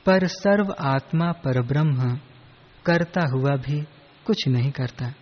पर 0.07 0.27
सर्व 0.27 0.75
आत्मा 0.81 1.33
पर 1.33 1.63
ब्रह्म 1.63 2.19
करता 2.87 3.21
हुआ 3.21 3.57
भी 3.57 3.85
कुछ 4.27 4.49
नहीं 4.49 4.71
करता। 4.71 5.13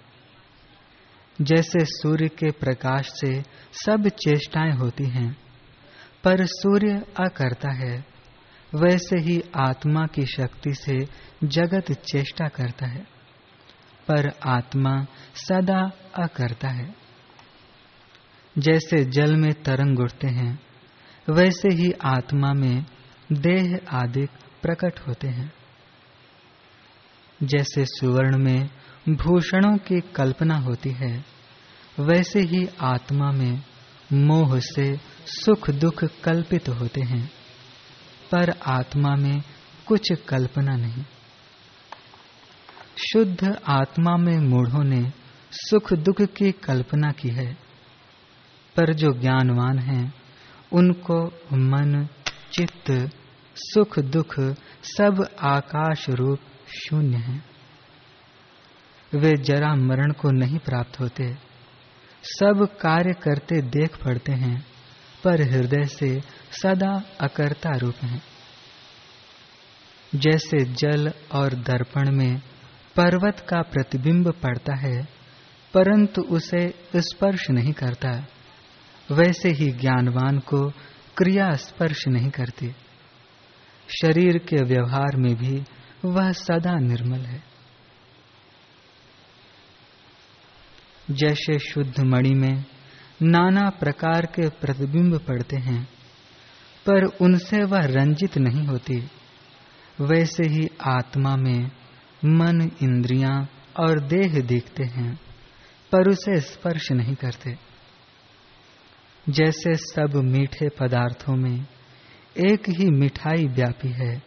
जैसे 1.41 1.85
सूर्य 1.85 2.29
के 2.29 2.51
प्रकाश 2.51 3.07
से 3.07 3.43
सब 3.73 4.09
चेष्टाएँ 4.09 4.73
होती 4.73 5.05
हैं, 5.05 5.37
पर 6.25 6.47
सूर्य 6.47 6.95
अकर्ता 7.21 7.71
है, 7.71 8.05
वैसे 8.75 9.21
ही 9.21 9.43
आत्मा 9.57 10.07
की 10.07 10.27
शक्ति 10.27 10.75
से 10.75 11.09
जगत 11.45 11.93
चेष्टा 11.93 12.49
करता 12.49 12.87
है, 12.87 13.01
पर 14.09 14.33
आत्मा 14.47 15.07
सदा 15.35 15.93
अकर्ता 16.15 16.69
है। 16.69 16.95
जैसे 18.59 19.05
जल 19.05 19.37
में 19.37 19.53
तरंग 19.53 20.01
उठते 20.01 20.29
हैं, 20.29 20.61
वैसे 21.31 21.69
ही 21.69 21.93
आत्मा 22.05 22.53
में 22.53 22.85
देह 23.33 23.81
आदि 23.91 24.27
प्रकट 24.63 24.99
होते 25.09 25.29
हैं। 25.29 25.53
जैसे 27.43 27.85
सुवर्ण 27.85 28.39
में 28.39 28.71
भूषणों 29.09 29.77
की 29.77 30.01
कल्पना 30.01 30.55
होती 30.55 30.91
है, 30.91 31.25
वैसे 32.01 32.41
ही 32.41 32.69
आत्मा 32.81 33.33
में 33.33 33.63
मोह 34.13 34.59
से 34.59 35.01
सुख 35.27 35.71
दुख 35.71 36.05
कल्पित 36.05 36.69
होते 36.69 37.01
हैं, 37.01 37.31
पर 38.33 38.51
आत्मा 38.51 39.17
में 39.17 39.43
कुछ 39.87 40.13
कल्पना 40.13 40.77
नहीं। 40.77 41.05
शुद्ध 43.13 43.57
आत्मा 43.69 44.17
में 44.17 44.39
मूढ़ों 44.39 44.85
ने 44.85 45.13
सुख 45.53 45.93
दुख 45.93 46.23
की 46.23 46.53
कल्पना 46.53 47.13
की 47.13 47.29
है, 47.29 47.57
पर 48.77 48.93
जो 48.93 49.13
ज्ञानवान 49.13 49.79
हैं, 49.79 50.15
उनको 50.73 51.27
मन, 51.53 52.09
चित्त, 52.53 53.11
सुख 53.57 53.99
दुख 53.99 54.41
सब 54.83 55.29
आकाश 55.41 56.11
रूप 56.11 56.39
शून्य 56.69 57.17
है। 57.17 57.52
वे 59.15 59.33
जरा 59.37 59.75
मरण 59.75 60.13
को 60.13 60.31
नहीं 60.31 60.59
प्राप्त 60.59 61.01
होते। 61.01 61.37
सब 62.23 62.69
कार्य 62.81 63.13
करते 63.13 63.63
देख 63.63 64.05
पड़ते 64.05 64.33
हैं, 64.33 64.67
पर 65.25 65.43
हृदय 65.43 65.85
से 65.85 66.21
सदा 66.63 67.03
अकर्ता 67.21 67.71
रूप 67.77 67.95
हैं। 68.03 68.23
जैसे 70.15 70.65
जल 70.65 71.13
और 71.33 71.55
दर्पण 71.55 72.11
में 72.11 72.39
पर्वत 72.97 73.41
का 73.41 73.63
प्रतिबिंब 73.63 74.33
पड़ता 74.33 74.75
है, 74.77 75.09
परंतु 75.75 76.23
उसे 76.23 76.75
स्पर्श 76.97 77.51
नहीं 77.51 77.73
करता। 77.73 78.27
वैसे 79.13 79.49
ही 79.49 79.73
ज्ञानवान 79.73 80.39
को 80.39 80.71
क्रिया 81.17 81.51
स्पर्श 81.51 82.09
नहीं 82.09 82.31
करती। 82.31 82.73
शरीर 84.03 84.39
के 84.39 84.57
व्यवहार 84.57 85.17
में 85.17 85.37
भी 85.37 85.65
वह 86.05 86.33
सदा 86.33 86.79
निर्मल 86.79 87.21
है। 87.21 87.52
जैसे 91.11 91.59
शुद्ध 91.59 92.01
मणि 92.01 92.35
में 92.35 92.65
नाना 93.23 93.71
प्रकार 93.71 94.27
के 94.27 94.49
प्रतिबिंब 94.49 95.19
पड़ते 95.19 95.57
हैं, 95.57 95.85
पर 96.87 97.05
उनसे 97.05 97.65
वह 97.65 97.81
रंजित 97.81 98.39
नहीं 98.39 98.67
होती। 98.67 99.11
वैसे 100.01 100.49
ही 100.49 100.69
आत्मा 100.81 101.37
में 101.37 101.71
मन 102.25 102.71
इंद्रियाँ 102.83 103.49
और 103.81 104.01
देह 104.01 104.41
दिखते 104.41 104.85
हैं, 104.85 105.21
पर 105.93 106.09
उसे 106.09 106.41
स्पर्श 106.41 106.93
नहीं 106.93 107.15
करते। 107.15 107.59
जैसे 109.29 109.75
सब 109.75 110.11
मीठे 110.17 110.69
पदार्थों 110.69 111.37
में 111.37 111.67
एक 112.37 112.69
ही 112.69 112.91
मिठाई 112.91 113.47
व्यापी 113.47 113.89
है, 113.89 114.23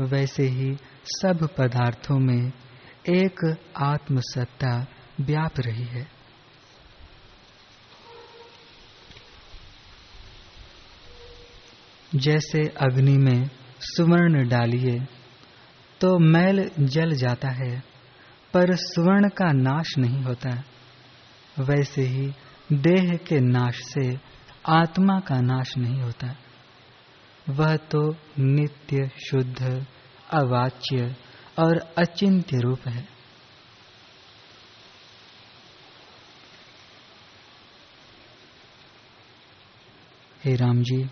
वैसे 0.00 0.42
ही 0.42 0.76
सब 1.06 1.48
पदार्थों 1.58 2.18
में 2.18 2.52
एक 3.08 3.56
आत्मसत्ता 3.76 4.86
व्याप 5.20 5.60
रही 5.60 5.84
है। 5.84 6.24
जैसे 12.14 12.68
अग्नि 12.68 13.18
में 13.18 13.50
सुवर्ण 13.80 14.48
डालिए 14.48 14.98
तो 16.00 16.18
मैल 16.18 16.70
जल 16.80 17.10
जाता 17.10 17.48
है, 17.48 17.82
पर 18.52 18.76
सुवर्ण 18.76 19.28
का 19.28 19.52
नाश 19.52 19.98
नहीं 19.98 20.22
होता। 20.22 20.62
वैसे 21.58 22.02
ही 22.02 22.32
देह 22.72 23.16
के 23.16 23.40
नाश 23.40 23.76
से 23.76 24.18
आत्मा 24.68 25.20
का 25.20 25.40
नाश 25.40 25.76
नहीं 25.78 26.02
होता। 26.02 26.36
वह 27.48 27.76
तो 27.76 28.16
नित्य, 28.38 29.10
शुद्ध, 29.30 29.86
अवाच्य 30.30 31.16
और 31.58 31.94
अचिंत्य 31.98 32.58
रूप 32.58 32.88
है। 32.88 33.13
हे 40.44 40.56
राम 40.56 40.82
जी 40.82 41.10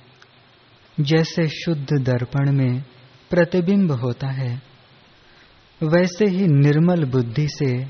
जैसे 1.00 1.48
शुद्ध 1.48 1.86
दर्पण 2.02 2.52
में 2.52 2.82
प्रतिबिंब 3.30 3.92
होता 3.92 4.28
है, 4.28 4.62
वैसे 5.82 6.24
ही 6.24 6.46
निर्मल 6.46 7.04
बुद्धि 7.04 7.48
से 7.48 7.86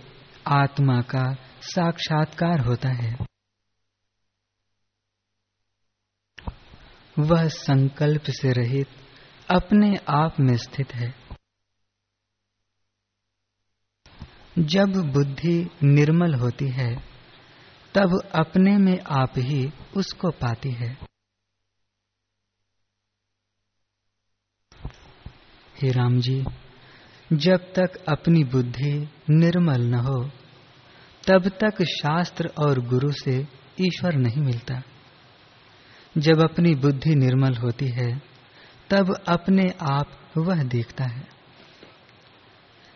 आत्मा 0.46 1.00
का 1.00 1.36
साक्षात्कार 1.60 2.60
होता 2.60 2.88
है। 2.88 3.18
वह 7.18 7.48
संकल्प 7.48 8.22
से 8.22 8.52
रहित 8.52 8.86
अपने 9.50 9.96
आप 10.08 10.40
में 10.40 10.56
स्थित 10.56 10.94
है। 10.94 11.14
जब 14.58 15.12
बुद्धि 15.12 15.70
निर्मल 15.82 16.34
होती 16.34 16.68
है, 16.68 16.96
तब 17.94 18.22
अपने 18.34 18.76
में 18.76 19.00
आप 19.00 19.32
ही 19.38 19.72
उसको 19.96 20.30
पाती 20.30 20.70
है। 20.70 21.11
हे 25.82 25.90
राम 25.90 26.20
जी, 26.20 26.44
जब 27.32 27.56
तक 27.56 28.04
अपनी 28.08 28.44
बुद्धि 28.44 29.08
निर्मल 29.30 29.80
न 29.82 29.94
हो, 29.94 30.30
तब 31.28 31.48
तक 31.48 31.82
शास्त्र 31.82 32.50
और 32.58 32.80
गुरु 32.80 33.12
से 33.12 33.46
ईश्वर 33.80 34.14
नहीं 34.14 34.42
मिलता। 34.42 34.82
जब 36.18 36.40
अपनी 36.42 36.74
बुद्धि 36.74 37.14
निर्मल 37.14 37.54
होती 37.54 37.88
है, 37.88 38.22
तब 38.90 39.14
अपने 39.28 39.74
आप 39.82 40.10
वह 40.36 40.62
देखता 40.62 41.04
है। 41.04 41.28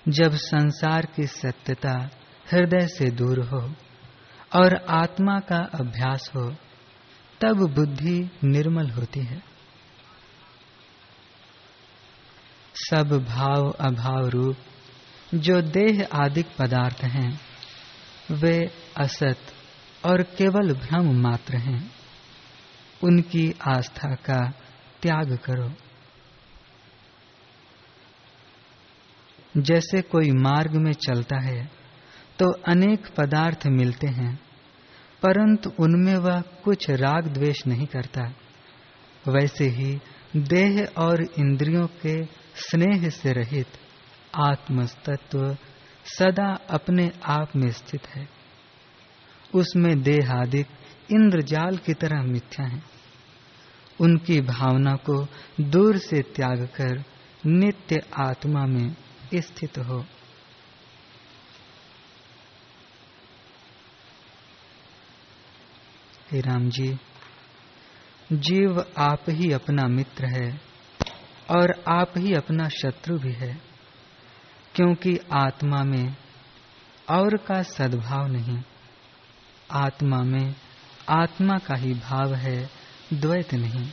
जब 0.08 0.30
संसार 0.30 1.08
की 1.16 1.26
सत्यता 1.26 2.10
हृदय 2.52 2.86
से 2.86 3.10
दूर 3.10 3.40
हो 3.40 3.74
और 4.54 4.74
आत्मा 4.74 5.40
का 5.40 5.58
अभ्यास 5.58 6.30
हो, 6.36 6.54
तब 7.40 7.70
बुद्धि 7.74 8.30
निर्मल 8.44 8.90
होती 8.90 9.20
है। 9.20 9.42
सब 12.76 13.12
भाव 13.28 13.70
अभाव 13.80 14.28
रूप, 14.28 14.56
जो 15.34 15.60
देह 15.62 16.06
आदिक 16.14 16.46
पदार्थ 16.58 17.02
हैं, 17.04 17.30
वे 18.32 18.56
असत 18.96 19.52
और 20.04 20.22
केवल 20.38 20.72
भ्रम 20.74 21.10
मात्र 21.20 21.56
हैं। 21.58 21.80
उनकी 23.00 23.44
आस्था 23.68 24.14
का 24.24 24.40
त्याग 25.02 25.36
करो। 25.44 25.70
जैसे 29.54 30.00
कोई 30.04 30.30
मार्ग 30.38 30.76
में 30.76 30.92
चलता 30.92 31.40
है 31.42 31.64
तो 32.38 32.50
अनेक 32.68 33.06
पदार्थ 33.16 33.66
मिलते 33.68 34.06
हैं, 34.08 34.34
परंतु 35.22 35.70
उनमें 35.78 36.16
वह 36.16 36.40
कुछ 36.64 36.88
राग 36.92 37.28
द्वेष 37.28 37.66
नहीं 37.66 37.86
करता। 37.86 38.22
वैसे 39.24 39.68
ही 39.68 39.92
देह 40.36 40.82
और 40.98 41.22
इंद्रियों 41.38 41.86
के 42.02 42.16
स्नेह 42.56 43.10
से 43.10 43.32
रहित 43.32 43.66
आत्मतत्व 44.34 45.56
सदा 46.04 46.54
अपने 46.70 47.10
आप 47.24 47.56
में 47.56 47.70
स्थित 47.70 48.08
है। 48.08 48.28
उसमें 49.54 50.02
देहादिक 50.02 50.66
इंद्रजाल 51.10 51.76
की 51.76 51.94
तरह 51.94 52.22
मिथ्या 52.22 52.66
है। 52.66 52.82
उनकी 54.00 54.40
भावना 54.40 54.96
को 54.96 55.26
दूर 55.60 55.96
से 55.96 56.22
त्याग 56.22 56.68
कर 56.76 57.04
नित्य 57.46 58.02
आत्मा 58.18 58.66
में 58.66 58.96
स्थित 59.34 59.78
हो। 59.78 60.04
हे 66.32 66.40
राम 66.40 66.70
जी, 66.70 66.98
जीव 68.32 68.80
आप 68.98 69.24
ही 69.28 69.52
अपना 69.52 69.86
मित्र 69.86 70.26
है। 70.26 70.65
और 71.50 71.84
आप 71.88 72.12
ही 72.18 72.34
अपना 72.34 72.68
शत्रु 72.68 73.18
भी 73.18 73.32
है, 73.32 73.60
क्योंकि 74.74 75.18
आत्मा 75.32 75.84
में 75.84 76.16
और 77.10 77.36
का 77.36 77.62
सद्भाव 77.62 78.26
नहीं। 78.26 78.62
आत्मा 79.70 80.16
में 80.16 80.54
आत्मा 81.08 81.58
का 81.58 81.74
ही 81.74 81.94
भाव 81.94 82.34
है, 82.34 82.70
द्वैत 83.14 83.54
नहीं। 83.54 83.88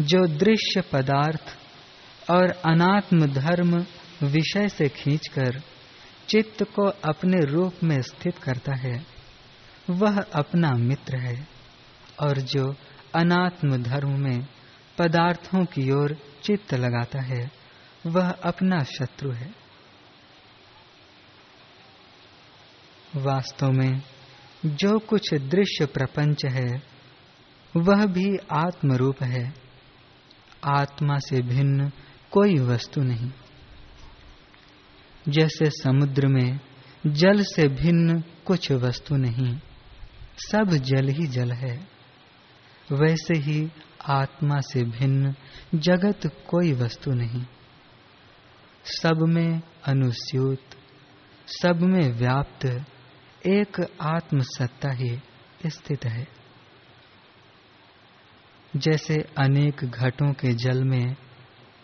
जो 0.00 0.26
दृश्य 0.26 0.80
पदार्थ 0.80 1.58
और 2.30 2.50
अनात्म 2.50 3.26
धर्म 3.26 3.86
विषय 4.22 4.68
से 4.68 4.88
खींचकर 4.88 5.62
चित्त 6.28 6.62
को 6.62 6.86
अपने 6.86 7.46
रूप 7.46 7.74
में 7.84 8.02
स्थित 8.02 8.38
करता 8.38 8.74
है, 8.74 9.06
वह 9.90 10.20
अपना 10.20 10.70
मित्र 10.70 11.16
है, 11.16 11.48
और 12.22 12.38
जो 12.38 12.74
अनात्म 13.14 13.82
धर्म 13.82 14.20
में 14.20 14.46
पदार्थों 14.98 15.64
की 15.64 15.90
ओर 15.90 16.16
चित्त 16.42 16.74
लगाता 16.74 17.20
है, 17.20 17.50
वह 18.06 18.30
अपना 18.30 18.78
शत्रु 18.78 19.32
है। 19.32 19.54
वास्तव 23.16 23.70
में, 23.70 24.02
जो 24.66 24.98
कुछ 24.98 25.34
दृश्य 25.34 25.86
प्रपंच 25.86 26.44
है, 26.44 26.82
वह 27.76 28.06
भी 28.06 28.36
आत्म 28.52 28.92
रूप 28.92 29.22
है। 29.22 29.54
आत्मा 30.64 31.18
से 31.18 31.42
भिन्न 31.42 31.90
कोई 32.30 32.54
वस्तु 32.54 33.00
नहीं। 33.00 33.30
जैसे 35.28 35.64
समुद्र 35.64 36.26
में 36.26 36.60
जल 37.06 37.42
से 37.42 37.68
भिन्न 37.68 38.20
कुछ 38.20 38.72
वस्तु 38.72 39.16
नहीं, 39.16 39.58
सब 40.38 40.70
जल 40.70 41.08
ही 41.08 41.26
जल 41.26 41.52
है। 41.52 41.88
वैसे 42.92 43.38
ही 43.38 43.68
आत्मा 44.06 44.60
से 44.60 44.84
भिन्न 44.84 45.34
जगत 45.74 46.26
कोई 46.26 46.72
वस्तु 46.72 47.10
नहीं। 47.10 47.44
सब 48.84 49.16
में 49.28 49.62
अनुस्यूत, 49.84 50.60
सब 51.46 51.80
में 51.80 52.12
व्याप्त 52.12 52.84
एक 53.46 53.96
आत्म 54.02 54.40
सत्ता 54.40 54.90
ही 54.90 55.20
स्थित 55.66 56.04
है। 56.04 56.28
जैसे 58.76 59.14
अनेक 59.38 59.84
घटों 59.84 60.32
के 60.32 60.52
जल 60.52 60.84
में 60.84 61.16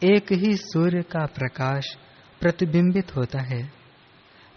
एक 0.03 0.33
ही 0.33 0.57
सूर्य 0.57 1.03
का 1.03 1.27
प्रकाश 1.27 1.85
प्रतिबिंबित 2.41 3.17
होता 3.17 3.43
है, 3.43 3.73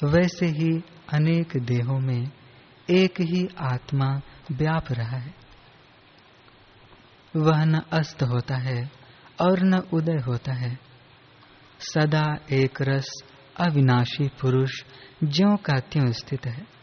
वैसे 0.03 0.45
ही 0.45 0.83
अनेक 1.13 1.57
देहों 1.57 1.99
में 1.99 2.31
एक 2.89 3.21
ही 3.21 3.47
आत्मा 3.59 4.21
व्याप 4.51 4.91
रहा 4.91 5.17
है। 5.17 5.46
वह 7.35 7.65
न 7.65 7.81
अस्त 7.91 8.23
होता 8.23 8.55
है 8.55 8.91
और 9.41 9.63
न 9.63 9.73
उदय 9.77 10.17
होता 10.17 10.53
है। 10.53 10.79
सदा 11.79 12.37
एक 12.51 12.81
रस 12.81 13.23
अविनाशी 13.59 14.27
पुरुष 14.27 14.83
ज्यो 15.23 15.55
का 15.55 15.79
त्यों 15.79 16.11
स्थित 16.11 16.45
है। 16.45 16.76